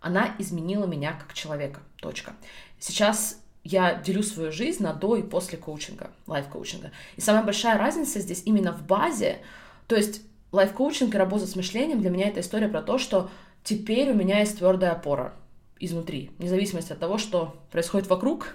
Она 0.00 0.34
изменила 0.38 0.86
меня 0.86 1.12
как 1.12 1.34
человека. 1.34 1.80
Точка. 1.96 2.34
Сейчас 2.78 3.40
я 3.64 3.94
делю 3.94 4.22
свою 4.22 4.52
жизнь 4.52 4.82
на 4.82 4.94
до 4.94 5.16
и 5.16 5.22
после 5.22 5.58
коучинга, 5.58 6.10
лайф-коучинга. 6.26 6.92
И 7.16 7.20
самая 7.20 7.44
большая 7.44 7.78
разница 7.78 8.20
здесь 8.20 8.42
именно 8.46 8.72
в 8.72 8.86
базе. 8.86 9.40
То 9.86 9.96
есть 9.96 10.22
лайф-коучинг 10.52 11.14
и 11.14 11.18
работа 11.18 11.46
с 11.46 11.56
мышлением 11.56 12.00
для 12.00 12.10
меня 12.10 12.28
это 12.28 12.40
история 12.40 12.68
про 12.68 12.82
то, 12.82 12.98
что 12.98 13.30
теперь 13.62 14.10
у 14.10 14.14
меня 14.14 14.40
есть 14.40 14.58
твердая 14.58 14.92
опора 14.92 15.34
изнутри, 15.78 16.30
вне 16.38 16.48
зависимости 16.48 16.92
от 16.92 16.98
того, 16.98 17.18
что 17.18 17.56
происходит 17.70 18.08
вокруг, 18.08 18.54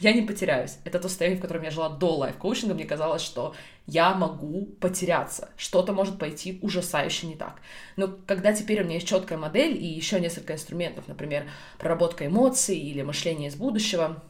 я 0.00 0.12
не 0.12 0.22
потеряюсь. 0.22 0.78
Это 0.84 0.98
то 0.98 1.08
состояние, 1.08 1.38
в 1.38 1.42
котором 1.42 1.62
я 1.62 1.70
жила 1.70 1.88
до 1.88 2.16
лайф-коучинга. 2.16 2.74
Мне 2.74 2.84
казалось, 2.84 3.22
что 3.22 3.54
я 3.86 4.14
могу 4.14 4.66
потеряться. 4.80 5.50
Что-то 5.56 5.92
может 5.92 6.18
пойти 6.18 6.58
ужасающе 6.62 7.26
не 7.26 7.36
так. 7.36 7.56
Но 7.96 8.08
когда 8.26 8.52
теперь 8.52 8.80
у 8.80 8.84
меня 8.84 8.94
есть 8.94 9.08
четкая 9.08 9.38
модель 9.38 9.76
и 9.76 9.86
еще 9.86 10.20
несколько 10.20 10.54
инструментов, 10.54 11.08
например, 11.08 11.48
проработка 11.78 12.26
эмоций 12.26 12.76
или 12.76 13.02
мышление 13.02 13.48
из 13.48 13.54
будущего, 13.54 14.22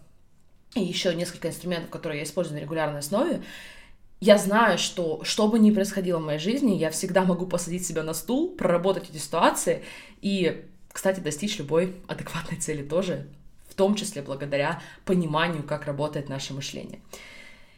и 0.75 0.83
еще 0.83 1.15
несколько 1.15 1.49
инструментов, 1.49 1.91
которые 1.91 2.19
я 2.19 2.25
использую 2.25 2.59
на 2.59 2.63
регулярной 2.63 2.99
основе, 2.99 3.43
я 4.21 4.39
знаю, 4.39 4.79
что 4.79 5.23
что 5.25 5.49
бы 5.49 5.59
ни 5.59 5.71
происходило 5.71 6.19
в 6.19 6.25
моей 6.25 6.39
жизни, 6.39 6.75
я 6.75 6.91
всегда 6.91 7.25
могу 7.25 7.47
посадить 7.47 7.87
себя 7.87 8.03
на 8.03 8.15
стул, 8.15 8.57
проработать 8.57 9.11
эти 9.11 9.19
ситуации 9.19 9.85
и 10.23 10.65
кстати, 10.97 11.21
достичь 11.21 11.59
любой 11.59 11.97
адекватной 12.09 12.57
цели 12.57 12.83
тоже, 12.83 13.27
том 13.77 13.95
числе 13.95 14.23
благодаря 14.23 14.81
пониманию, 15.05 15.63
как 15.63 15.87
работает 15.87 16.29
наше 16.29 16.55
мышление. 16.55 17.01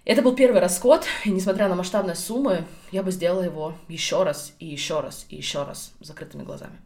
Это 0.05 0.23
был 0.23 0.35
первый 0.35 0.61
расход, 0.61 1.05
и 1.25 1.31
несмотря 1.31 1.69
на 1.69 1.75
масштабные 1.75 2.14
суммы, 2.14 2.64
я 2.93 3.02
бы 3.02 3.11
сделала 3.11 3.43
его 3.43 3.75
еще 3.88 4.23
раз 4.23 4.55
и 4.59 4.67
еще 4.67 5.00
раз 5.00 5.26
и 5.28 5.37
еще 5.37 5.64
раз 5.64 5.93
с 6.00 6.07
закрытыми 6.07 6.45
глазами. 6.45 6.78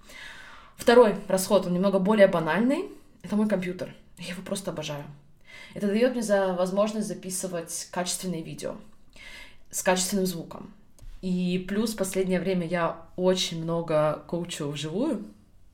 Второй 0.76 1.14
расход, 1.28 1.66
он 1.66 1.75
немного 1.75 2.00
более 2.00 2.26
банальный, 2.26 2.88
это 3.23 3.37
мой 3.37 3.49
компьютер. 3.49 3.95
Я 4.19 4.31
его 4.31 4.42
просто 4.42 4.73
обожаю. 4.73 5.04
Это 5.75 5.87
дает 5.87 6.14
мне 6.14 6.23
за 6.23 6.54
возможность 6.54 7.07
записывать 7.07 7.88
качественные 7.92 8.42
видео 8.42 8.75
с 9.71 9.83
качественным 9.83 10.26
звуком. 10.26 10.73
И 11.23 11.64
плюс 11.69 11.95
в 11.95 11.97
последнее 11.97 12.40
время 12.40 12.66
я 12.66 13.07
очень 13.16 13.62
много 13.62 14.25
коучу 14.26 14.69
вживую, 14.69 15.25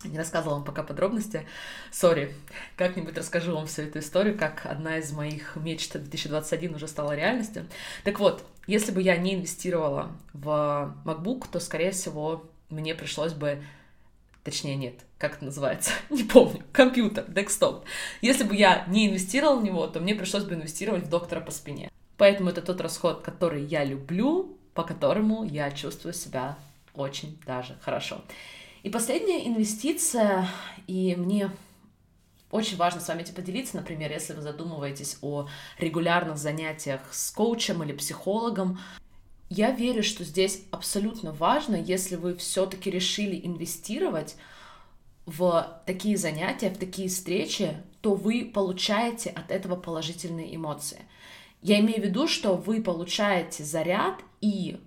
не 0.04 0.16
рассказывала 0.16 0.56
вам 0.56 0.64
пока 0.64 0.82
подробности. 0.82 1.46
Сори, 1.90 2.34
как-нибудь 2.76 3.16
расскажу 3.16 3.54
вам 3.54 3.66
всю 3.66 3.82
эту 3.82 3.98
историю, 3.98 4.38
как 4.38 4.66
одна 4.66 4.98
из 4.98 5.12
моих 5.12 5.56
мечт 5.56 5.92
2021 5.92 6.74
уже 6.74 6.86
стала 6.86 7.16
реальностью. 7.16 7.66
Так 8.04 8.20
вот, 8.20 8.44
если 8.66 8.92
бы 8.92 9.02
я 9.02 9.16
не 9.16 9.34
инвестировала 9.34 10.12
в 10.32 10.94
MacBook, 11.04 11.46
то, 11.50 11.58
скорее 11.58 11.90
всего, 11.90 12.48
мне 12.70 12.94
пришлось 12.94 13.32
бы 13.32 13.62
Точнее, 14.44 14.76
нет, 14.76 14.94
как 15.18 15.34
это 15.34 15.44
называется? 15.44 15.90
Не 16.10 16.24
помню. 16.24 16.62
Компьютер, 16.72 17.26
декстоп. 17.28 17.84
Если 18.22 18.44
бы 18.44 18.56
я 18.56 18.86
не 18.88 19.06
инвестировала 19.06 19.60
в 19.60 19.62
него, 19.62 19.86
то 19.88 20.00
мне 20.00 20.14
пришлось 20.14 20.44
бы 20.44 20.54
инвестировать 20.54 21.04
в 21.04 21.10
доктора 21.10 21.40
по 21.40 21.50
спине. 21.50 21.90
Поэтому 22.16 22.48
это 22.48 22.62
тот 22.62 22.80
расход, 22.80 23.20
который 23.20 23.62
я 23.62 23.84
люблю, 23.84 24.56
по 24.72 24.84
которому 24.84 25.44
я 25.44 25.70
чувствую 25.70 26.14
себя 26.14 26.56
очень 26.94 27.38
даже 27.46 27.76
хорошо. 27.82 28.22
И 28.82 28.90
последняя 28.90 29.46
инвестиция, 29.46 30.48
и 30.86 31.16
мне 31.16 31.50
очень 32.50 32.76
важно 32.76 33.00
с 33.00 33.08
вами 33.08 33.22
этим 33.22 33.34
поделиться, 33.34 33.76
например, 33.76 34.10
если 34.10 34.32
вы 34.32 34.42
задумываетесь 34.42 35.18
о 35.20 35.48
регулярных 35.78 36.38
занятиях 36.38 37.00
с 37.12 37.30
коучем 37.30 37.82
или 37.82 37.92
психологом, 37.92 38.78
я 39.50 39.70
верю, 39.70 40.02
что 40.02 40.24
здесь 40.24 40.62
абсолютно 40.70 41.32
важно, 41.32 41.76
если 41.76 42.16
вы 42.16 42.36
все-таки 42.36 42.90
решили 42.90 43.40
инвестировать 43.44 44.36
в 45.26 45.82
такие 45.84 46.16
занятия, 46.16 46.70
в 46.70 46.78
такие 46.78 47.08
встречи, 47.08 47.76
то 48.00 48.14
вы 48.14 48.50
получаете 48.52 49.30
от 49.30 49.50
этого 49.50 49.76
положительные 49.76 50.54
эмоции. 50.54 51.00
Я 51.60 51.80
имею 51.80 52.00
в 52.00 52.04
виду, 52.04 52.28
что 52.28 52.54
вы 52.54 52.82
получаете 52.82 53.64
заряд 53.64 54.20
и 54.40 54.80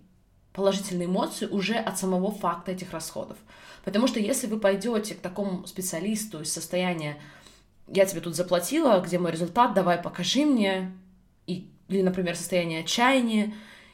положительные 0.53 1.07
эмоции 1.07 1.45
уже 1.45 1.75
от 1.75 1.97
самого 1.97 2.31
факта 2.31 2.71
этих 2.71 2.91
расходов. 2.91 3.37
Потому 3.83 4.07
что 4.07 4.19
если 4.19 4.47
вы 4.47 4.59
пойдете 4.59 5.15
к 5.15 5.19
такому 5.19 5.65
специалисту 5.65 6.41
из 6.41 6.53
состояния 6.53 7.17
«я 7.87 8.05
тебе 8.05 8.21
тут 8.21 8.35
заплатила, 8.35 9.01
где 9.01 9.17
мой 9.17 9.31
результат, 9.31 9.73
давай 9.73 9.97
покажи 9.97 10.45
мне», 10.45 10.91
и, 11.47 11.69
или, 11.87 12.01
например, 12.01 12.35
состояние 12.35 12.81
отчаяния, 12.81 13.53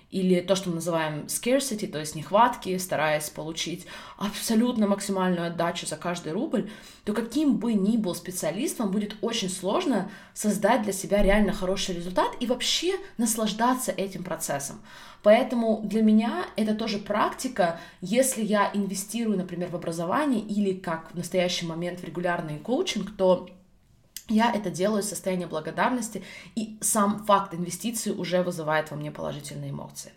или 0.09 0.39
то, 0.39 0.55
что 0.55 0.69
мы 0.69 0.75
называем 0.75 1.25
scarcity, 1.27 1.87
то 1.87 1.99
есть 1.99 2.15
нехватки, 2.15 2.77
стараясь 2.77 3.29
получить 3.29 3.85
абсолютно 4.17 4.87
максимальную 4.87 5.47
отдачу 5.47 5.85
за 5.85 5.97
каждый 5.97 6.31
рубль, 6.31 6.69
то 7.03 7.13
каким 7.13 7.57
бы 7.57 7.73
ни 7.73 7.97
был 7.97 8.15
специалист, 8.15 8.79
вам 8.79 8.91
будет 8.91 9.17
очень 9.21 9.49
сложно 9.49 10.09
создать 10.33 10.83
для 10.83 10.93
себя 10.93 11.21
реально 11.21 11.51
хороший 11.51 11.95
результат 11.95 12.31
и 12.39 12.45
вообще 12.45 12.95
наслаждаться 13.17 13.91
этим 13.91 14.23
процессом. 14.23 14.79
Поэтому 15.23 15.81
для 15.83 16.01
меня 16.03 16.45
это 16.55 16.73
тоже 16.73 16.99
практика, 16.99 17.79
если 17.99 18.43
я 18.43 18.71
инвестирую, 18.73 19.37
например, 19.37 19.69
в 19.69 19.75
образование 19.75 20.41
или 20.41 20.73
как 20.73 21.11
в 21.11 21.15
настоящий 21.17 21.65
момент 21.65 21.99
в 21.99 22.03
регулярный 22.05 22.59
коучинг, 22.59 23.15
то 23.17 23.49
я 24.29 24.51
это 24.51 24.69
делаю 24.69 25.01
из 25.01 25.09
состояния 25.09 25.47
благодарности, 25.47 26.23
и 26.55 26.77
сам 26.81 27.23
факт 27.25 27.53
инвестиции 27.53 28.11
уже 28.11 28.43
вызывает 28.43 28.91
во 28.91 28.97
мне 28.97 29.11
положительные 29.11 29.71
эмоции. 29.71 30.11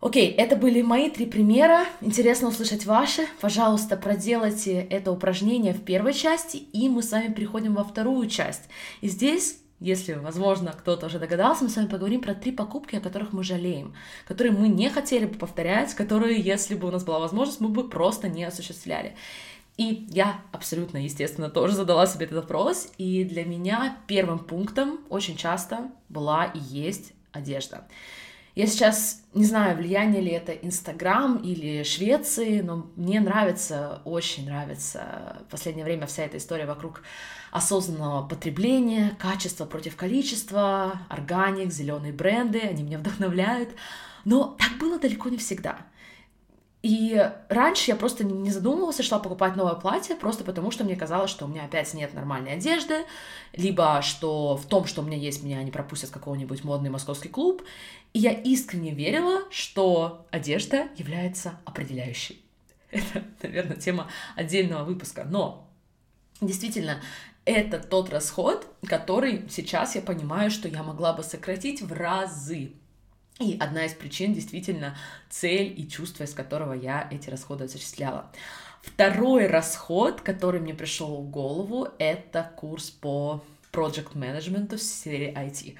Окей, 0.00 0.30
это 0.30 0.56
были 0.56 0.80
мои 0.80 1.10
три 1.10 1.26
примера. 1.26 1.84
Интересно 2.00 2.48
услышать 2.48 2.86
ваши. 2.86 3.26
Пожалуйста, 3.40 3.98
проделайте 3.98 4.80
это 4.80 5.12
упражнение 5.12 5.74
в 5.74 5.82
первой 5.82 6.14
части, 6.14 6.56
и 6.56 6.88
мы 6.88 7.02
с 7.02 7.12
вами 7.12 7.32
переходим 7.34 7.74
во 7.74 7.84
вторую 7.84 8.26
часть. 8.28 8.62
И 9.02 9.08
здесь 9.08 9.58
если, 9.80 10.12
возможно, 10.12 10.72
кто-то 10.72 11.06
уже 11.06 11.18
догадался, 11.18 11.64
мы 11.64 11.70
с 11.70 11.76
вами 11.76 11.86
поговорим 11.86 12.20
про 12.20 12.34
три 12.34 12.52
покупки, 12.52 12.96
о 12.96 13.00
которых 13.00 13.32
мы 13.32 13.42
жалеем, 13.42 13.94
которые 14.28 14.52
мы 14.52 14.68
не 14.68 14.90
хотели 14.90 15.24
бы 15.24 15.38
повторять, 15.38 15.94
которые, 15.94 16.38
если 16.38 16.74
бы 16.74 16.88
у 16.88 16.90
нас 16.90 17.02
была 17.02 17.18
возможность, 17.18 17.60
мы 17.60 17.70
бы 17.70 17.88
просто 17.88 18.28
не 18.28 18.44
осуществляли. 18.44 19.16
И 19.80 20.06
я 20.10 20.42
абсолютно, 20.52 20.98
естественно, 20.98 21.48
тоже 21.48 21.74
задала 21.74 22.06
себе 22.06 22.26
этот 22.26 22.42
вопрос. 22.42 22.92
И 22.98 23.24
для 23.24 23.46
меня 23.46 23.96
первым 24.06 24.38
пунктом 24.38 25.00
очень 25.08 25.38
часто 25.38 25.90
была 26.10 26.44
и 26.44 26.58
есть 26.58 27.14
одежда. 27.32 27.86
Я 28.54 28.66
сейчас 28.66 29.22
не 29.32 29.46
знаю, 29.46 29.78
влияние 29.78 30.20
ли 30.20 30.32
это 30.32 30.52
Инстаграм 30.52 31.38
или 31.38 31.82
Швеции, 31.82 32.60
но 32.60 32.90
мне 32.96 33.20
нравится, 33.20 34.02
очень 34.04 34.44
нравится 34.44 35.38
в 35.48 35.50
последнее 35.50 35.86
время 35.86 36.06
вся 36.06 36.24
эта 36.24 36.36
история 36.36 36.66
вокруг 36.66 37.02
осознанного 37.50 38.28
потребления, 38.28 39.16
качества 39.18 39.64
против 39.64 39.96
количества, 39.96 41.00
органик, 41.08 41.72
зеленые 41.72 42.12
бренды, 42.12 42.60
они 42.60 42.82
меня 42.82 42.98
вдохновляют. 43.02 43.70
Но 44.26 44.56
так 44.58 44.78
было 44.78 44.98
далеко 44.98 45.30
не 45.30 45.38
всегда. 45.38 45.78
И 46.82 47.30
раньше 47.50 47.90
я 47.90 47.96
просто 47.96 48.24
не 48.24 48.50
задумывался, 48.50 49.02
шла 49.02 49.18
покупать 49.18 49.54
новое 49.54 49.74
платье, 49.74 50.16
просто 50.16 50.44
потому 50.44 50.70
что 50.70 50.82
мне 50.82 50.96
казалось, 50.96 51.30
что 51.30 51.44
у 51.44 51.48
меня 51.48 51.64
опять 51.64 51.92
нет 51.92 52.14
нормальной 52.14 52.54
одежды, 52.54 53.04
либо 53.52 54.00
что 54.00 54.56
в 54.56 54.64
том, 54.64 54.86
что 54.86 55.02
у 55.02 55.04
меня 55.04 55.18
есть, 55.18 55.42
меня 55.42 55.62
не 55.62 55.70
пропустят 55.70 56.08
в 56.08 56.12
какой-нибудь 56.14 56.64
модный 56.64 56.88
московский 56.88 57.28
клуб. 57.28 57.62
И 58.14 58.18
я 58.18 58.32
искренне 58.32 58.92
верила, 58.92 59.42
что 59.50 60.26
одежда 60.30 60.88
является 60.96 61.60
определяющей. 61.66 62.42
Это, 62.90 63.24
наверное, 63.42 63.76
тема 63.76 64.08
отдельного 64.34 64.84
выпуска. 64.84 65.24
Но 65.24 65.68
действительно, 66.40 67.02
это 67.44 67.78
тот 67.78 68.10
расход, 68.10 68.66
который 68.86 69.44
сейчас 69.50 69.94
я 69.96 70.02
понимаю, 70.02 70.50
что 70.50 70.68
я 70.68 70.82
могла 70.82 71.12
бы 71.12 71.22
сократить 71.22 71.82
в 71.82 71.92
разы. 71.92 72.72
И 73.40 73.56
одна 73.58 73.86
из 73.86 73.94
причин 73.94 74.34
действительно 74.34 74.94
цель 75.30 75.74
и 75.74 75.88
чувство, 75.88 76.24
из 76.24 76.34
которого 76.34 76.74
я 76.74 77.08
эти 77.10 77.30
расходы 77.30 77.64
осуществляла. 77.64 78.30
Второй 78.82 79.46
расход, 79.46 80.20
который 80.20 80.60
мне 80.60 80.74
пришел 80.74 81.22
в 81.22 81.30
голову, 81.30 81.88
это 81.98 82.52
курс 82.56 82.90
по 82.90 83.42
management 83.72 84.76
в 84.76 84.82
сфере 84.82 85.32
IT 85.32 85.76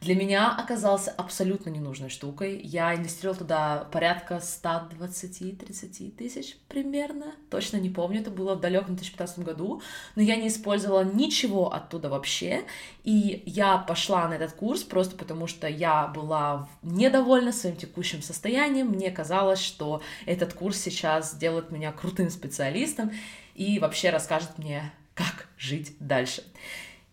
для 0.00 0.14
меня 0.14 0.56
оказался 0.56 1.10
абсолютно 1.10 1.68
ненужной 1.68 2.08
штукой. 2.08 2.58
Я 2.62 2.94
инвестировала 2.94 3.38
туда 3.38 3.88
порядка 3.92 4.36
120-30 4.36 6.12
тысяч 6.12 6.56
примерно. 6.68 7.34
Точно 7.50 7.76
не 7.76 7.90
помню, 7.90 8.22
это 8.22 8.30
было 8.30 8.54
в 8.54 8.60
далеком 8.60 8.96
2015 8.96 9.40
году. 9.40 9.82
Но 10.16 10.22
я 10.22 10.36
не 10.36 10.48
использовала 10.48 11.04
ничего 11.04 11.70
оттуда 11.70 12.08
вообще. 12.08 12.64
И 13.04 13.42
я 13.44 13.76
пошла 13.76 14.26
на 14.26 14.34
этот 14.34 14.52
курс 14.52 14.84
просто 14.84 15.16
потому, 15.16 15.46
что 15.46 15.68
я 15.68 16.06
была 16.06 16.66
недовольна 16.80 17.52
своим 17.52 17.76
текущим 17.76 18.22
состоянием. 18.22 18.88
Мне 18.88 19.10
казалось, 19.10 19.60
что 19.60 20.00
этот 20.24 20.54
курс 20.54 20.78
сейчас 20.78 21.32
сделает 21.32 21.70
меня 21.70 21.92
крутым 21.92 22.30
специалистом 22.30 23.12
и 23.54 23.78
вообще 23.78 24.08
расскажет 24.08 24.56
мне, 24.56 24.90
как 25.14 25.46
жить 25.58 25.94
дальше. 26.00 26.42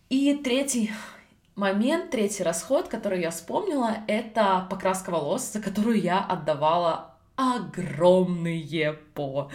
И 0.08 0.34
третий 0.42 0.90
момент, 1.58 2.10
третий 2.10 2.42
расход, 2.42 2.88
который 2.88 3.20
я 3.20 3.30
вспомнила, 3.30 3.98
это 4.06 4.66
покраска 4.70 5.10
волос, 5.10 5.52
за 5.52 5.60
которую 5.60 6.00
я 6.00 6.20
отдавала 6.20 7.14
огромные 7.36 8.94
по 9.14 9.50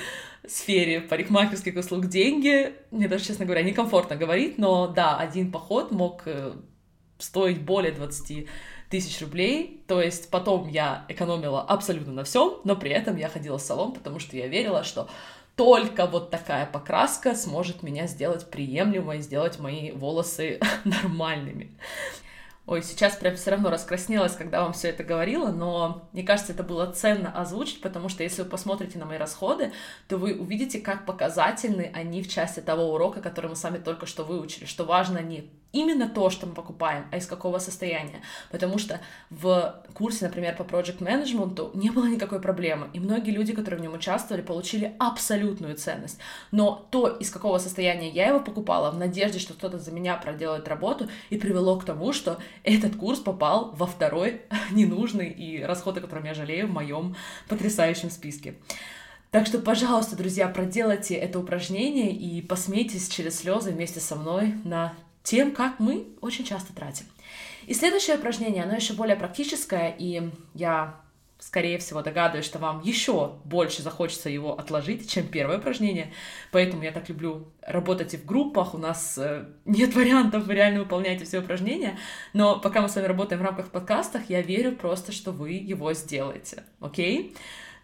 сфере 0.45 1.01
парикмахерских 1.01 1.75
услуг 1.75 2.07
деньги. 2.07 2.74
Мне 2.91 3.07
даже, 3.07 3.25
честно 3.25 3.45
говоря, 3.45 3.63
некомфортно 3.63 4.15
говорить, 4.15 4.57
но 4.57 4.88
да, 4.88 5.17
один 5.17 5.51
поход 5.51 5.91
мог 5.91 6.24
э, 6.25 6.53
стоить 7.17 7.62
более 7.62 7.93
20 7.93 8.48
тысяч 8.89 9.22
рублей, 9.22 9.81
то 9.88 10.01
есть 10.01 10.29
потом 10.29 10.67
я 10.67 11.05
экономила 11.07 11.62
абсолютно 11.62 12.13
на 12.13 12.24
всем, 12.25 12.60
но 12.63 12.75
при 12.75 12.91
этом 12.91 13.15
я 13.15 13.27
ходила 13.27 13.57
в 13.57 13.62
салон, 13.62 13.93
потому 13.93 14.19
что 14.19 14.38
я 14.38 14.48
верила, 14.48 14.83
что 14.83 15.10
только 15.55 16.07
вот 16.07 16.31
такая 16.31 16.65
покраска 16.65 17.36
сможет 17.36 17.83
меня 17.83 18.07
сделать 18.07 18.50
приемлемой, 18.50 19.22
сделать 19.22 19.60
мои 19.60 19.91
волосы 19.91 20.60
нормальными. 20.83 21.72
Ой, 22.65 22.82
сейчас 22.82 23.17
прям 23.17 23.36
все 23.36 23.51
равно 23.51 23.70
раскраснелась, 23.70 24.38
когда 24.38 24.63
вам 24.63 24.72
все 24.72 24.88
это 24.88 25.03
говорила, 25.03 25.51
но 25.51 26.08
мне 26.13 26.24
кажется, 26.24 26.53
это 26.53 26.63
было 26.63 26.89
ценно 26.93 27.29
озвучить, 27.29 27.82
потому 27.82 28.08
что 28.08 28.24
если 28.24 28.43
вы 28.43 28.50
посмотрите 28.50 28.98
на 28.98 29.05
мои 29.05 29.17
расходы, 29.17 29.74
то 30.08 30.17
вы 30.17 30.34
увидите, 30.34 30.79
как 30.79 31.05
показательны 31.05 31.91
они 31.93 32.24
в 32.24 32.29
части 32.29 32.62
того 32.62 32.93
урока, 32.93 33.20
который 33.20 33.48
мы 33.48 33.58
сами 33.58 33.79
только 33.79 34.05
что 34.05 34.24
выучили, 34.24 34.63
что 34.63 34.86
важно 34.86 35.17
не 35.17 35.51
именно 35.74 36.08
то, 36.08 36.29
что 36.29 36.46
мы 36.46 36.53
покупаем, 36.53 37.08
а 37.12 37.17
из 37.17 37.25
какого 37.25 37.58
состояния. 37.58 38.22
Потому 38.51 38.77
что 38.77 39.01
в 39.32 39.84
курсе, 39.96 40.25
например, 40.25 40.55
по 40.55 40.62
Project 40.62 41.00
Management 41.00 41.75
не 41.75 41.89
было 41.89 42.05
никакой 42.05 42.39
проблемы, 42.39 42.89
и 42.93 43.00
многие 43.00 43.32
люди, 43.32 43.53
которые 43.53 43.79
в 43.79 43.84
нем 43.84 43.93
участвовали, 43.96 44.43
получили 44.43 44.96
абсолютную 45.00 45.75
ценность. 45.75 46.20
Но 46.51 46.88
то, 46.91 47.08
из 47.08 47.32
какого 47.32 47.58
состояния 47.58 48.10
я 48.10 48.27
его 48.27 48.39
покупала, 48.39 48.91
в 48.91 48.98
надежде, 48.98 49.39
что 49.39 49.55
кто-то 49.55 49.79
за 49.79 49.91
меня 49.91 50.15
проделает 50.15 50.67
работу, 50.67 51.10
и 51.32 51.38
привело 51.38 51.77
к 51.79 51.86
тому, 51.86 52.13
что 52.13 52.38
этот 52.63 52.95
курс 52.95 53.19
попал 53.19 53.72
во 53.75 53.86
второй 53.86 54.41
ненужный 54.72 55.29
и 55.29 55.62
расход, 55.63 55.98
о 55.98 56.01
котором 56.01 56.25
я 56.25 56.33
жалею 56.33 56.67
в 56.67 56.72
моем 56.72 57.15
потрясающем 57.48 58.10
списке. 58.10 58.55
Так 59.31 59.48
что, 59.48 59.60
пожалуйста, 59.60 60.15
друзья, 60.15 60.48
проделайте 60.48 61.15
это 61.15 61.39
упражнение 61.39 62.12
и 62.12 62.41
посмейтесь 62.41 63.10
через 63.10 63.39
слезы 63.39 63.72
вместе 63.72 64.00
со 64.00 64.15
мной 64.15 64.53
на 64.63 64.93
тем, 65.24 65.53
как 65.53 65.79
мы 65.79 66.07
очень 66.22 66.45
часто 66.45 66.74
тратим. 66.74 67.05
И 67.65 67.74
следующее 67.74 68.17
упражнение, 68.17 68.63
оно 68.63 68.75
еще 68.75 68.93
более 68.93 69.15
практическое, 69.15 69.95
и 69.98 70.29
я, 70.53 71.01
скорее 71.45 71.77
всего, 71.77 72.01
догадываюсь, 72.01 72.45
что 72.45 72.58
вам 72.58 72.82
еще 72.82 73.34
больше 73.43 73.82
захочется 73.82 74.29
его 74.29 74.58
отложить, 74.58 75.10
чем 75.10 75.27
первое 75.27 75.58
упражнение, 75.58 76.13
поэтому 76.51 76.84
я 76.84 76.91
так 76.91 77.10
люблю 77.10 77.51
работать 77.62 78.13
и 78.13 78.17
в 78.17 78.25
группах, 78.25 78.73
у 78.73 78.77
нас 78.77 79.17
э, 79.17 79.45
нет 79.65 79.93
вариантов, 79.95 80.45
вы 80.45 80.53
реально 80.53 80.79
выполняете 80.79 81.25
все 81.25 81.39
упражнения, 81.39 81.97
но 82.32 82.60
пока 82.60 82.82
мы 82.82 82.88
с 82.88 82.95
вами 82.95 83.08
работаем 83.08 83.41
в 83.41 83.45
рамках 83.45 83.71
подкастов, 83.71 84.29
я 84.29 84.41
верю 84.41 84.73
просто, 84.73 85.12
что 85.12 85.32
вы 85.32 85.51
его 85.51 85.93
сделаете, 85.93 86.63
окей? 86.79 87.36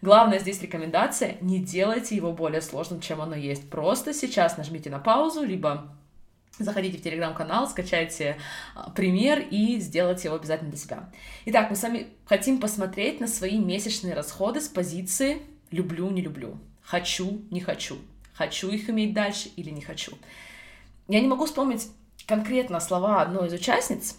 Главное 0.02 0.38
здесь 0.38 0.62
рекомендация, 0.62 1.36
не 1.42 1.58
делайте 1.58 2.16
его 2.16 2.32
более 2.32 2.62
сложным, 2.62 3.02
чем 3.02 3.20
оно 3.20 3.34
есть. 3.34 3.68
Просто 3.68 4.14
сейчас 4.14 4.56
нажмите 4.56 4.88
на 4.88 4.98
паузу, 4.98 5.44
либо 5.44 5.94
Заходите 6.60 6.98
в 6.98 7.02
телеграм-канал, 7.02 7.66
скачайте 7.68 8.36
а, 8.74 8.90
пример 8.90 9.40
и 9.50 9.80
сделайте 9.80 10.28
его 10.28 10.36
обязательно 10.36 10.68
для 10.68 10.78
себя. 10.78 11.10
Итак, 11.46 11.70
мы 11.70 11.76
с 11.76 11.82
вами 11.82 12.08
хотим 12.26 12.60
посмотреть 12.60 13.18
на 13.18 13.26
свои 13.26 13.58
месячные 13.58 14.12
расходы 14.12 14.60
с 14.60 14.68
позиции 14.68 15.40
«люблю, 15.70 16.10
не 16.10 16.20
люблю», 16.20 16.58
«хочу, 16.82 17.40
не 17.50 17.62
хочу», 17.62 17.96
«хочу 18.34 18.68
их 18.68 18.90
иметь 18.90 19.14
дальше 19.14 19.48
или 19.56 19.70
не 19.70 19.80
хочу». 19.80 20.12
Я 21.08 21.20
не 21.20 21.28
могу 21.28 21.46
вспомнить 21.46 21.88
конкретно 22.26 22.78
слова 22.78 23.22
одной 23.22 23.48
из 23.48 23.54
участниц, 23.54 24.18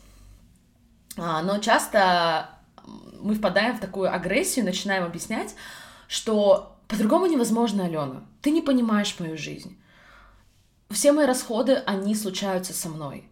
а, 1.17 1.43
но 1.43 1.59
часто 1.59 2.49
мы 3.19 3.35
впадаем 3.35 3.77
в 3.77 3.79
такую 3.79 4.11
агрессию, 4.11 4.65
начинаем 4.65 5.03
объяснять, 5.03 5.53
что 6.07 6.75
по-другому 6.87 7.27
невозможно, 7.27 7.85
Алена. 7.85 8.23
Ты 8.41 8.49
не 8.49 8.63
понимаешь 8.63 9.15
мою 9.19 9.37
жизнь 9.37 9.77
все 10.91 11.11
мои 11.11 11.25
расходы, 11.25 11.75
они 11.85 12.15
случаются 12.15 12.73
со 12.73 12.89
мной. 12.89 13.25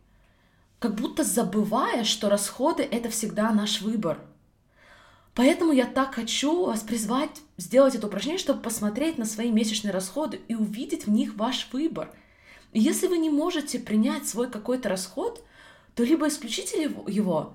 Как 0.80 0.96
будто 0.96 1.24
забывая, 1.24 2.04
что 2.04 2.30
расходы— 2.30 2.84
это 2.92 3.10
всегда 3.10 3.52
наш 3.52 3.82
выбор. 3.82 4.20
Поэтому 5.36 5.72
я 5.72 5.86
так 5.86 6.16
хочу 6.16 6.66
вас 6.66 6.82
призвать 6.82 7.42
сделать 7.58 7.96
это 7.96 8.08
упражнение, 8.08 8.40
чтобы 8.40 8.62
посмотреть 8.62 9.18
на 9.18 9.26
свои 9.26 9.52
месячные 9.52 9.92
расходы 9.92 10.42
и 10.48 10.56
увидеть 10.56 11.06
в 11.06 11.10
них 11.10 11.36
ваш 11.36 11.70
выбор. 11.72 12.14
И 12.72 12.80
если 12.80 13.08
вы 13.08 13.18
не 13.18 13.30
можете 13.30 13.80
принять 13.80 14.28
свой 14.28 14.50
какой-то 14.50 14.90
расход, 14.90 15.44
то 15.96 16.04
либо 16.04 16.28
исключите 16.28 16.84
его, 16.84 17.54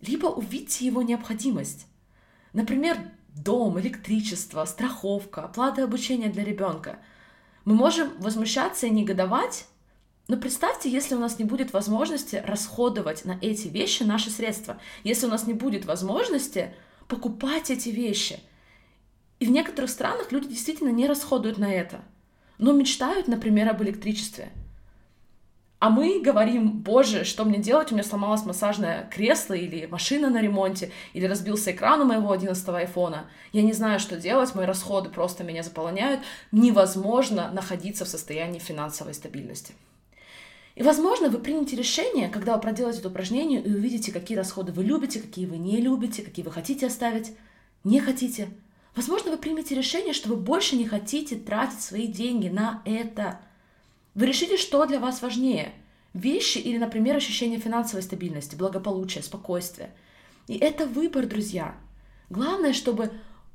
либо 0.00 0.26
увидите 0.26 0.86
его 0.86 1.02
необходимость. 1.02 1.86
Например, 2.52 2.98
дом, 3.34 3.78
электричество, 3.78 4.64
страховка, 4.64 5.42
оплата 5.42 5.84
обучения 5.84 6.28
для 6.28 6.44
ребенка— 6.44 6.98
мы 7.68 7.74
можем 7.74 8.14
возмущаться 8.18 8.86
и 8.86 8.90
негодовать, 8.90 9.66
но 10.26 10.38
представьте, 10.38 10.88
если 10.88 11.14
у 11.14 11.18
нас 11.18 11.38
не 11.38 11.44
будет 11.44 11.74
возможности 11.74 12.42
расходовать 12.46 13.26
на 13.26 13.38
эти 13.42 13.68
вещи 13.68 14.04
наши 14.04 14.30
средства, 14.30 14.80
если 15.04 15.26
у 15.26 15.28
нас 15.28 15.46
не 15.46 15.52
будет 15.52 15.84
возможности 15.84 16.74
покупать 17.08 17.70
эти 17.70 17.90
вещи. 17.90 18.40
И 19.38 19.44
в 19.44 19.50
некоторых 19.50 19.90
странах 19.90 20.32
люди 20.32 20.48
действительно 20.48 20.88
не 20.88 21.06
расходуют 21.06 21.58
на 21.58 21.70
это, 21.70 22.00
но 22.56 22.72
мечтают, 22.72 23.28
например, 23.28 23.68
об 23.68 23.82
электричестве– 23.82 24.50
а 25.80 25.90
мы 25.90 26.20
говорим, 26.20 26.72
боже, 26.72 27.22
что 27.22 27.44
мне 27.44 27.58
делать? 27.58 27.92
У 27.92 27.94
меня 27.94 28.02
сломалось 28.02 28.44
массажное 28.44 29.08
кресло 29.12 29.54
или 29.54 29.86
машина 29.86 30.28
на 30.28 30.42
ремонте, 30.42 30.90
или 31.12 31.24
разбился 31.24 31.70
экран 31.70 32.00
у 32.00 32.04
моего 32.04 32.32
11 32.32 32.68
айфона. 32.70 33.30
Я 33.52 33.62
не 33.62 33.72
знаю, 33.72 34.00
что 34.00 34.16
делать, 34.16 34.56
мои 34.56 34.66
расходы 34.66 35.08
просто 35.08 35.44
меня 35.44 35.62
заполоняют. 35.62 36.20
Невозможно 36.50 37.52
находиться 37.52 38.04
в 38.04 38.08
состоянии 38.08 38.58
финансовой 38.58 39.14
стабильности. 39.14 39.72
И, 40.74 40.82
возможно, 40.82 41.28
вы 41.28 41.38
примете 41.38 41.76
решение, 41.76 42.28
когда 42.28 42.56
вы 42.56 42.60
проделаете 42.60 42.98
это 42.98 43.08
упражнение 43.08 43.62
и 43.62 43.72
увидите, 43.72 44.10
какие 44.10 44.36
расходы 44.36 44.72
вы 44.72 44.82
любите, 44.82 45.20
какие 45.20 45.46
вы 45.46 45.58
не 45.58 45.80
любите, 45.80 46.22
какие 46.22 46.44
вы 46.44 46.50
хотите 46.50 46.88
оставить, 46.88 47.36
не 47.84 48.00
хотите. 48.00 48.48
Возможно, 48.96 49.30
вы 49.30 49.38
примете 49.38 49.76
решение, 49.76 50.12
что 50.12 50.28
вы 50.28 50.36
больше 50.36 50.74
не 50.74 50.86
хотите 50.86 51.36
тратить 51.36 51.82
свои 51.82 52.08
деньги 52.08 52.48
на 52.48 52.82
это– 52.84 53.40
вы 54.18 54.26
решите, 54.26 54.56
что 54.56 54.84
для 54.84 54.98
вас 54.98 55.22
важнее. 55.22 55.72
Вещи 56.12 56.58
или, 56.58 56.76
например, 56.76 57.14
ощущение 57.14 57.60
финансовой 57.60 58.02
стабильности, 58.02 58.56
благополучия, 58.56 59.22
спокойствия. 59.22 59.94
И 60.48 60.58
это 60.58 60.86
выбор, 60.86 61.24
друзья. 61.26 61.76
Главное, 62.28 62.72
чтобы 62.72 63.12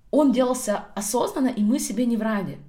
он 0.10 0.32
делался 0.32 0.86
осознанно, 0.96 1.50
и 1.50 1.62
мы 1.62 1.80
себе 1.80 2.06
не 2.06 2.16
врали. 2.16 2.60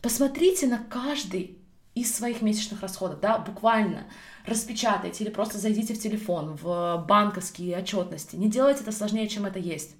Посмотрите 0.00 0.66
на 0.68 0.78
каждый 0.78 1.58
из 1.94 2.16
своих 2.16 2.40
месячных 2.40 2.80
расходов, 2.80 3.20
да, 3.20 3.36
буквально 3.36 4.06
распечатайте 4.46 5.22
или 5.22 5.30
просто 5.30 5.58
зайдите 5.58 5.92
в 5.92 6.00
телефон, 6.00 6.56
в 6.56 7.04
банковские 7.06 7.76
отчетности. 7.76 8.36
Не 8.36 8.48
делайте 8.48 8.80
это 8.80 8.92
сложнее, 8.92 9.28
чем 9.28 9.44
это 9.44 9.58
есть. 9.58 9.96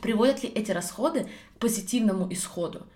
Приводят 0.00 0.42
ли 0.42 0.48
эти 0.48 0.70
расходы 0.70 1.28
к 1.56 1.58
позитивному 1.58 2.32
исходу? 2.32 2.86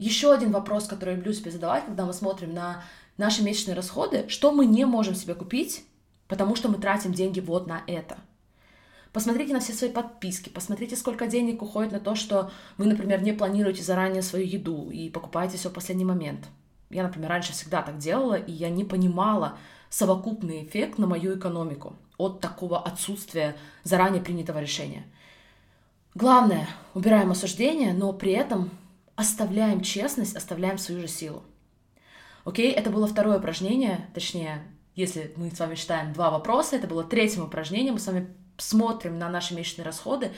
Еще 0.00 0.32
один 0.32 0.50
вопрос, 0.50 0.86
который 0.86 1.10
я 1.10 1.16
люблю 1.16 1.34
себе 1.34 1.50
задавать, 1.50 1.84
когда 1.84 2.06
мы 2.06 2.14
смотрим 2.14 2.54
на 2.54 2.82
наши 3.18 3.42
месячные 3.42 3.74
расходы, 3.74 4.26
что 4.30 4.50
мы 4.50 4.64
не 4.64 4.86
можем 4.86 5.14
себе 5.14 5.34
купить, 5.34 5.84
потому 6.26 6.56
что 6.56 6.70
мы 6.70 6.78
тратим 6.78 7.12
деньги 7.12 7.40
вот 7.40 7.66
на 7.66 7.82
это. 7.86 8.16
Посмотрите 9.12 9.52
на 9.52 9.60
все 9.60 9.74
свои 9.74 9.90
подписки, 9.90 10.48
посмотрите, 10.48 10.96
сколько 10.96 11.26
денег 11.26 11.60
уходит 11.60 11.92
на 11.92 12.00
то, 12.00 12.14
что 12.14 12.50
вы, 12.78 12.86
например, 12.86 13.20
не 13.22 13.34
планируете 13.34 13.82
заранее 13.82 14.22
свою 14.22 14.46
еду 14.46 14.88
и 14.90 15.10
покупаете 15.10 15.58
все 15.58 15.68
в 15.68 15.74
последний 15.74 16.06
момент. 16.06 16.48
Я, 16.88 17.02
например, 17.02 17.28
раньше 17.28 17.52
всегда 17.52 17.82
так 17.82 17.98
делала, 17.98 18.36
и 18.36 18.52
я 18.52 18.70
не 18.70 18.84
понимала 18.84 19.58
совокупный 19.90 20.64
эффект 20.64 20.96
на 20.96 21.06
мою 21.06 21.36
экономику 21.36 21.94
от 22.16 22.40
такого 22.40 22.80
отсутствия 22.82 23.54
заранее 23.84 24.22
принятого 24.22 24.60
решения. 24.60 25.04
Главное, 26.14 26.66
убираем 26.94 27.30
осуждение, 27.32 27.92
но 27.92 28.14
при 28.14 28.32
этом 28.32 28.70
оставляем 29.20 29.82
честность, 29.82 30.34
оставляем 30.34 30.78
свою 30.78 31.00
же 31.02 31.08
силу. 31.08 31.44
Окей, 32.44 32.72
это 32.72 32.90
было 32.90 33.06
второе 33.06 33.38
упражнение, 33.38 34.08
точнее, 34.14 34.62
если 34.94 35.32
мы 35.36 35.50
с 35.50 35.58
вами 35.58 35.74
считаем 35.74 36.12
два 36.14 36.30
вопроса, 36.30 36.76
это 36.76 36.86
было 36.86 37.04
третьим 37.04 37.44
упражнением, 37.44 37.94
мы 37.94 38.00
с 38.00 38.06
вами 38.06 38.28
смотрим 38.56 39.18
на 39.18 39.28
наши 39.28 39.54
месячные 39.54 39.84
расходы 39.84 40.32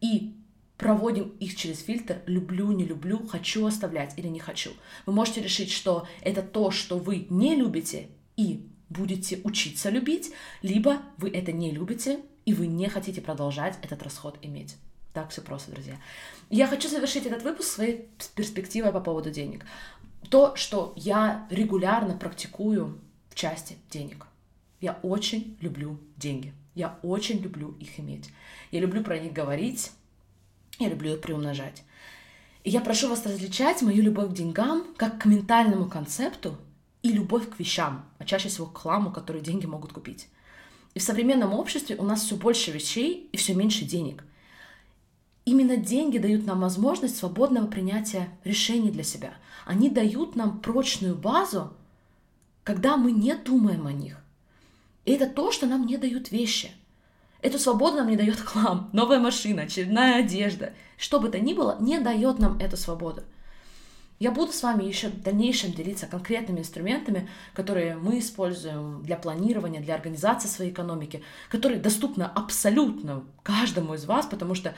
и 0.00 0.36
проводим 0.76 1.30
их 1.40 1.56
через 1.56 1.80
фильтр 1.80 2.22
«люблю, 2.26 2.70
не 2.70 2.84
люблю, 2.84 3.26
хочу 3.26 3.66
оставлять 3.66 4.16
или 4.16 4.28
не 4.28 4.38
хочу». 4.38 4.70
Вы 5.04 5.12
можете 5.12 5.42
решить, 5.42 5.72
что 5.72 6.06
это 6.22 6.42
то, 6.42 6.70
что 6.70 6.96
вы 6.96 7.26
не 7.30 7.56
любите 7.56 8.08
и 8.36 8.68
будете 8.88 9.40
учиться 9.42 9.90
любить, 9.90 10.32
либо 10.62 10.98
вы 11.16 11.30
это 11.30 11.50
не 11.50 11.72
любите 11.72 12.20
и 12.44 12.54
вы 12.54 12.68
не 12.68 12.88
хотите 12.88 13.20
продолжать 13.20 13.78
этот 13.82 14.02
расход 14.04 14.38
иметь. 14.42 14.76
Так 15.18 15.30
все 15.30 15.40
просто, 15.40 15.72
друзья. 15.72 15.96
Я 16.48 16.68
хочу 16.68 16.88
завершить 16.88 17.26
этот 17.26 17.42
выпуск 17.42 17.68
своей 17.72 18.08
перспективой 18.36 18.92
по 18.92 19.00
поводу 19.00 19.32
денег. 19.32 19.64
То, 20.30 20.54
что 20.54 20.92
я 20.94 21.48
регулярно 21.50 22.16
практикую 22.16 23.00
в 23.28 23.34
части 23.34 23.78
денег. 23.90 24.28
Я 24.80 25.00
очень 25.02 25.58
люблю 25.60 25.98
деньги. 26.16 26.54
Я 26.76 27.00
очень 27.02 27.40
люблю 27.40 27.72
их 27.80 27.98
иметь. 27.98 28.30
Я 28.70 28.78
люблю 28.78 29.02
про 29.02 29.18
них 29.18 29.32
говорить. 29.32 29.90
Я 30.78 30.88
люблю 30.88 31.14
их 31.14 31.20
приумножать. 31.20 31.82
И 32.62 32.70
я 32.70 32.80
прошу 32.80 33.08
вас 33.08 33.26
различать 33.26 33.82
мою 33.82 34.04
любовь 34.04 34.30
к 34.30 34.34
деньгам 34.34 34.86
как 34.96 35.20
к 35.20 35.24
ментальному 35.24 35.88
концепту 35.90 36.56
и 37.02 37.10
любовь 37.10 37.50
к 37.50 37.58
вещам, 37.58 38.04
а 38.18 38.24
чаще 38.24 38.50
всего 38.50 38.68
к 38.68 38.78
хламу, 38.78 39.10
который 39.10 39.40
деньги 39.40 39.66
могут 39.66 39.92
купить. 39.92 40.28
И 40.94 41.00
в 41.00 41.02
современном 41.02 41.54
обществе 41.54 41.96
у 41.96 42.04
нас 42.04 42.22
все 42.22 42.36
больше 42.36 42.70
вещей 42.70 43.28
и 43.32 43.36
все 43.36 43.54
меньше 43.54 43.84
денег. 43.84 44.22
Именно 45.48 45.78
деньги 45.78 46.18
дают 46.18 46.44
нам 46.44 46.60
возможность 46.60 47.16
свободного 47.16 47.66
принятия 47.66 48.28
решений 48.44 48.90
для 48.90 49.02
себя. 49.02 49.32
Они 49.64 49.88
дают 49.88 50.36
нам 50.36 50.60
прочную 50.60 51.16
базу, 51.16 51.72
когда 52.64 52.98
мы 52.98 53.12
не 53.12 53.34
думаем 53.34 53.86
о 53.86 53.92
них. 53.94 54.18
И 55.06 55.12
это 55.12 55.26
то, 55.26 55.50
что 55.50 55.66
нам 55.66 55.86
не 55.86 55.96
дают 55.96 56.30
вещи. 56.30 56.70
Эту 57.40 57.58
свободу 57.58 57.96
нам 57.96 58.08
не 58.08 58.16
дает 58.16 58.38
хлам, 58.38 58.90
новая 58.92 59.20
машина, 59.20 59.62
очередная 59.62 60.16
одежда. 60.16 60.74
Что 60.98 61.18
бы 61.18 61.30
то 61.30 61.38
ни 61.40 61.54
было, 61.54 61.78
не 61.80 61.98
дает 61.98 62.38
нам 62.38 62.58
эту 62.58 62.76
свободу. 62.76 63.22
Я 64.18 64.32
буду 64.32 64.52
с 64.52 64.62
вами 64.62 64.84
еще 64.84 65.08
в 65.08 65.22
дальнейшем 65.22 65.72
делиться 65.72 66.06
конкретными 66.06 66.60
инструментами, 66.60 67.26
которые 67.54 67.96
мы 67.96 68.18
используем 68.18 69.02
для 69.02 69.16
планирования, 69.16 69.80
для 69.80 69.94
организации 69.94 70.48
своей 70.48 70.72
экономики, 70.72 71.22
которые 71.48 71.80
доступны 71.80 72.24
абсолютно 72.24 73.24
каждому 73.42 73.94
из 73.94 74.04
вас, 74.04 74.26
потому 74.26 74.54
что 74.54 74.74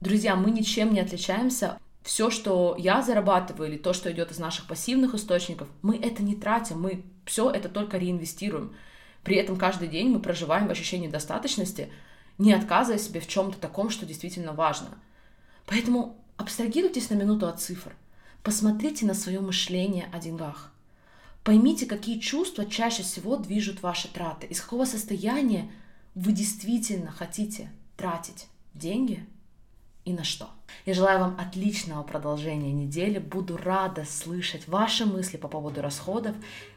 Друзья, 0.00 0.34
мы 0.34 0.50
ничем 0.50 0.94
не 0.94 1.00
отличаемся. 1.00 1.78
Все, 2.02 2.30
что 2.30 2.74
я 2.78 3.02
зарабатываю, 3.02 3.68
или 3.68 3.76
то, 3.76 3.92
что 3.92 4.10
идет 4.10 4.30
из 4.30 4.38
наших 4.38 4.66
пассивных 4.66 5.14
источников, 5.14 5.68
мы 5.82 5.98
это 5.98 6.22
не 6.22 6.34
тратим, 6.34 6.80
мы 6.80 7.04
все 7.26 7.50
это 7.50 7.68
только 7.68 7.98
реинвестируем. 7.98 8.74
При 9.22 9.36
этом 9.36 9.58
каждый 9.58 9.88
день 9.88 10.08
мы 10.08 10.20
проживаем 10.20 10.68
в 10.68 10.70
ощущении 10.70 11.08
достаточности, 11.08 11.92
не 12.38 12.54
отказывая 12.54 12.98
себе 12.98 13.20
в 13.20 13.28
чем-то 13.28 13.58
таком, 13.58 13.90
что 13.90 14.06
действительно 14.06 14.54
важно. 14.54 14.88
Поэтому 15.66 16.16
абстрагируйтесь 16.38 17.10
на 17.10 17.14
минуту 17.14 17.46
от 17.46 17.60
цифр. 17.60 17.94
Посмотрите 18.42 19.04
на 19.04 19.12
свое 19.12 19.40
мышление 19.40 20.08
о 20.14 20.18
деньгах. 20.18 20.72
Поймите, 21.44 21.84
какие 21.84 22.18
чувства 22.18 22.64
чаще 22.64 23.02
всего 23.02 23.36
движут 23.36 23.82
ваши 23.82 24.08
траты, 24.08 24.46
из 24.46 24.62
какого 24.62 24.86
состояния 24.86 25.70
вы 26.14 26.32
действительно 26.32 27.12
хотите 27.12 27.70
тратить 27.98 28.46
деньги 28.72 29.26
и 30.10 30.12
на 30.12 30.24
что. 30.24 30.48
Я 30.86 30.94
желаю 30.94 31.20
вам 31.20 31.36
отличного 31.38 32.02
продолжения 32.02 32.72
недели. 32.72 33.18
Буду 33.18 33.56
рада 33.56 34.04
слышать 34.04 34.68
ваши 34.68 35.06
мысли 35.06 35.36
по 35.36 35.48
поводу 35.48 35.82
расходов, 35.82 36.34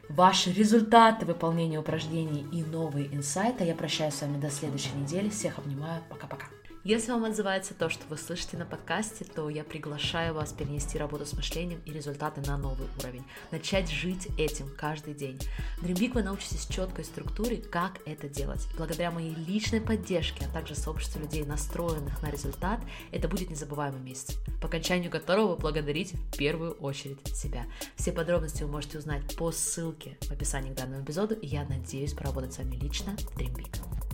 ваши 0.08 0.52
результаты 0.52 1.26
выполнения 1.26 1.78
упражнений 1.78 2.46
и 2.52 2.62
новые 2.62 3.14
инсайты. 3.14 3.64
Я 3.64 3.74
прощаюсь 3.74 4.14
с 4.14 4.22
вами 4.22 4.40
до 4.40 4.50
следующей 4.50 4.94
недели. 4.96 5.28
Всех 5.28 5.58
обнимаю. 5.58 6.02
Пока-пока. 6.08 6.46
Если 6.84 7.12
вам 7.12 7.24
отзывается 7.24 7.72
то, 7.72 7.88
что 7.88 8.04
вы 8.10 8.18
слышите 8.18 8.58
на 8.58 8.66
подкасте, 8.66 9.24
то 9.24 9.48
я 9.48 9.64
приглашаю 9.64 10.34
вас 10.34 10.52
перенести 10.52 10.98
работу 10.98 11.24
с 11.24 11.32
мышлением 11.32 11.80
и 11.86 11.92
результаты 11.92 12.42
на 12.42 12.58
новый 12.58 12.86
уровень. 12.98 13.24
Начать 13.50 13.90
жить 13.90 14.28
этим 14.36 14.68
каждый 14.76 15.14
день. 15.14 15.40
В 15.78 15.86
Dream 15.86 15.94
Big 15.94 16.12
вы 16.12 16.22
научитесь 16.22 16.66
четкой 16.66 17.06
структуре, 17.06 17.56
как 17.56 18.00
это 18.04 18.28
делать. 18.28 18.68
Благодаря 18.76 19.10
моей 19.10 19.34
личной 19.34 19.80
поддержке, 19.80 20.44
а 20.44 20.52
также 20.52 20.74
сообществу 20.74 21.22
людей, 21.22 21.46
настроенных 21.46 22.20
на 22.20 22.30
результат, 22.30 22.80
это 23.12 23.28
будет 23.28 23.48
незабываемый 23.48 24.02
месяц, 24.02 24.36
по 24.60 24.68
окончанию 24.68 25.10
которого 25.10 25.56
благодарите 25.56 26.18
в 26.18 26.36
первую 26.36 26.72
очередь 26.72 27.34
себя. 27.34 27.64
Все 27.96 28.12
подробности 28.12 28.62
вы 28.62 28.68
можете 28.68 28.98
узнать 28.98 29.22
по 29.38 29.52
ссылке 29.52 30.18
в 30.20 30.30
описании 30.32 30.74
к 30.74 30.76
данному 30.76 31.02
эпизоду, 31.02 31.34
и 31.34 31.46
я 31.46 31.64
надеюсь 31.64 32.12
поработать 32.12 32.52
с 32.52 32.58
вами 32.58 32.76
лично 32.76 33.16
в 33.16 33.38
Dream 33.38 33.54
Big. 33.56 34.13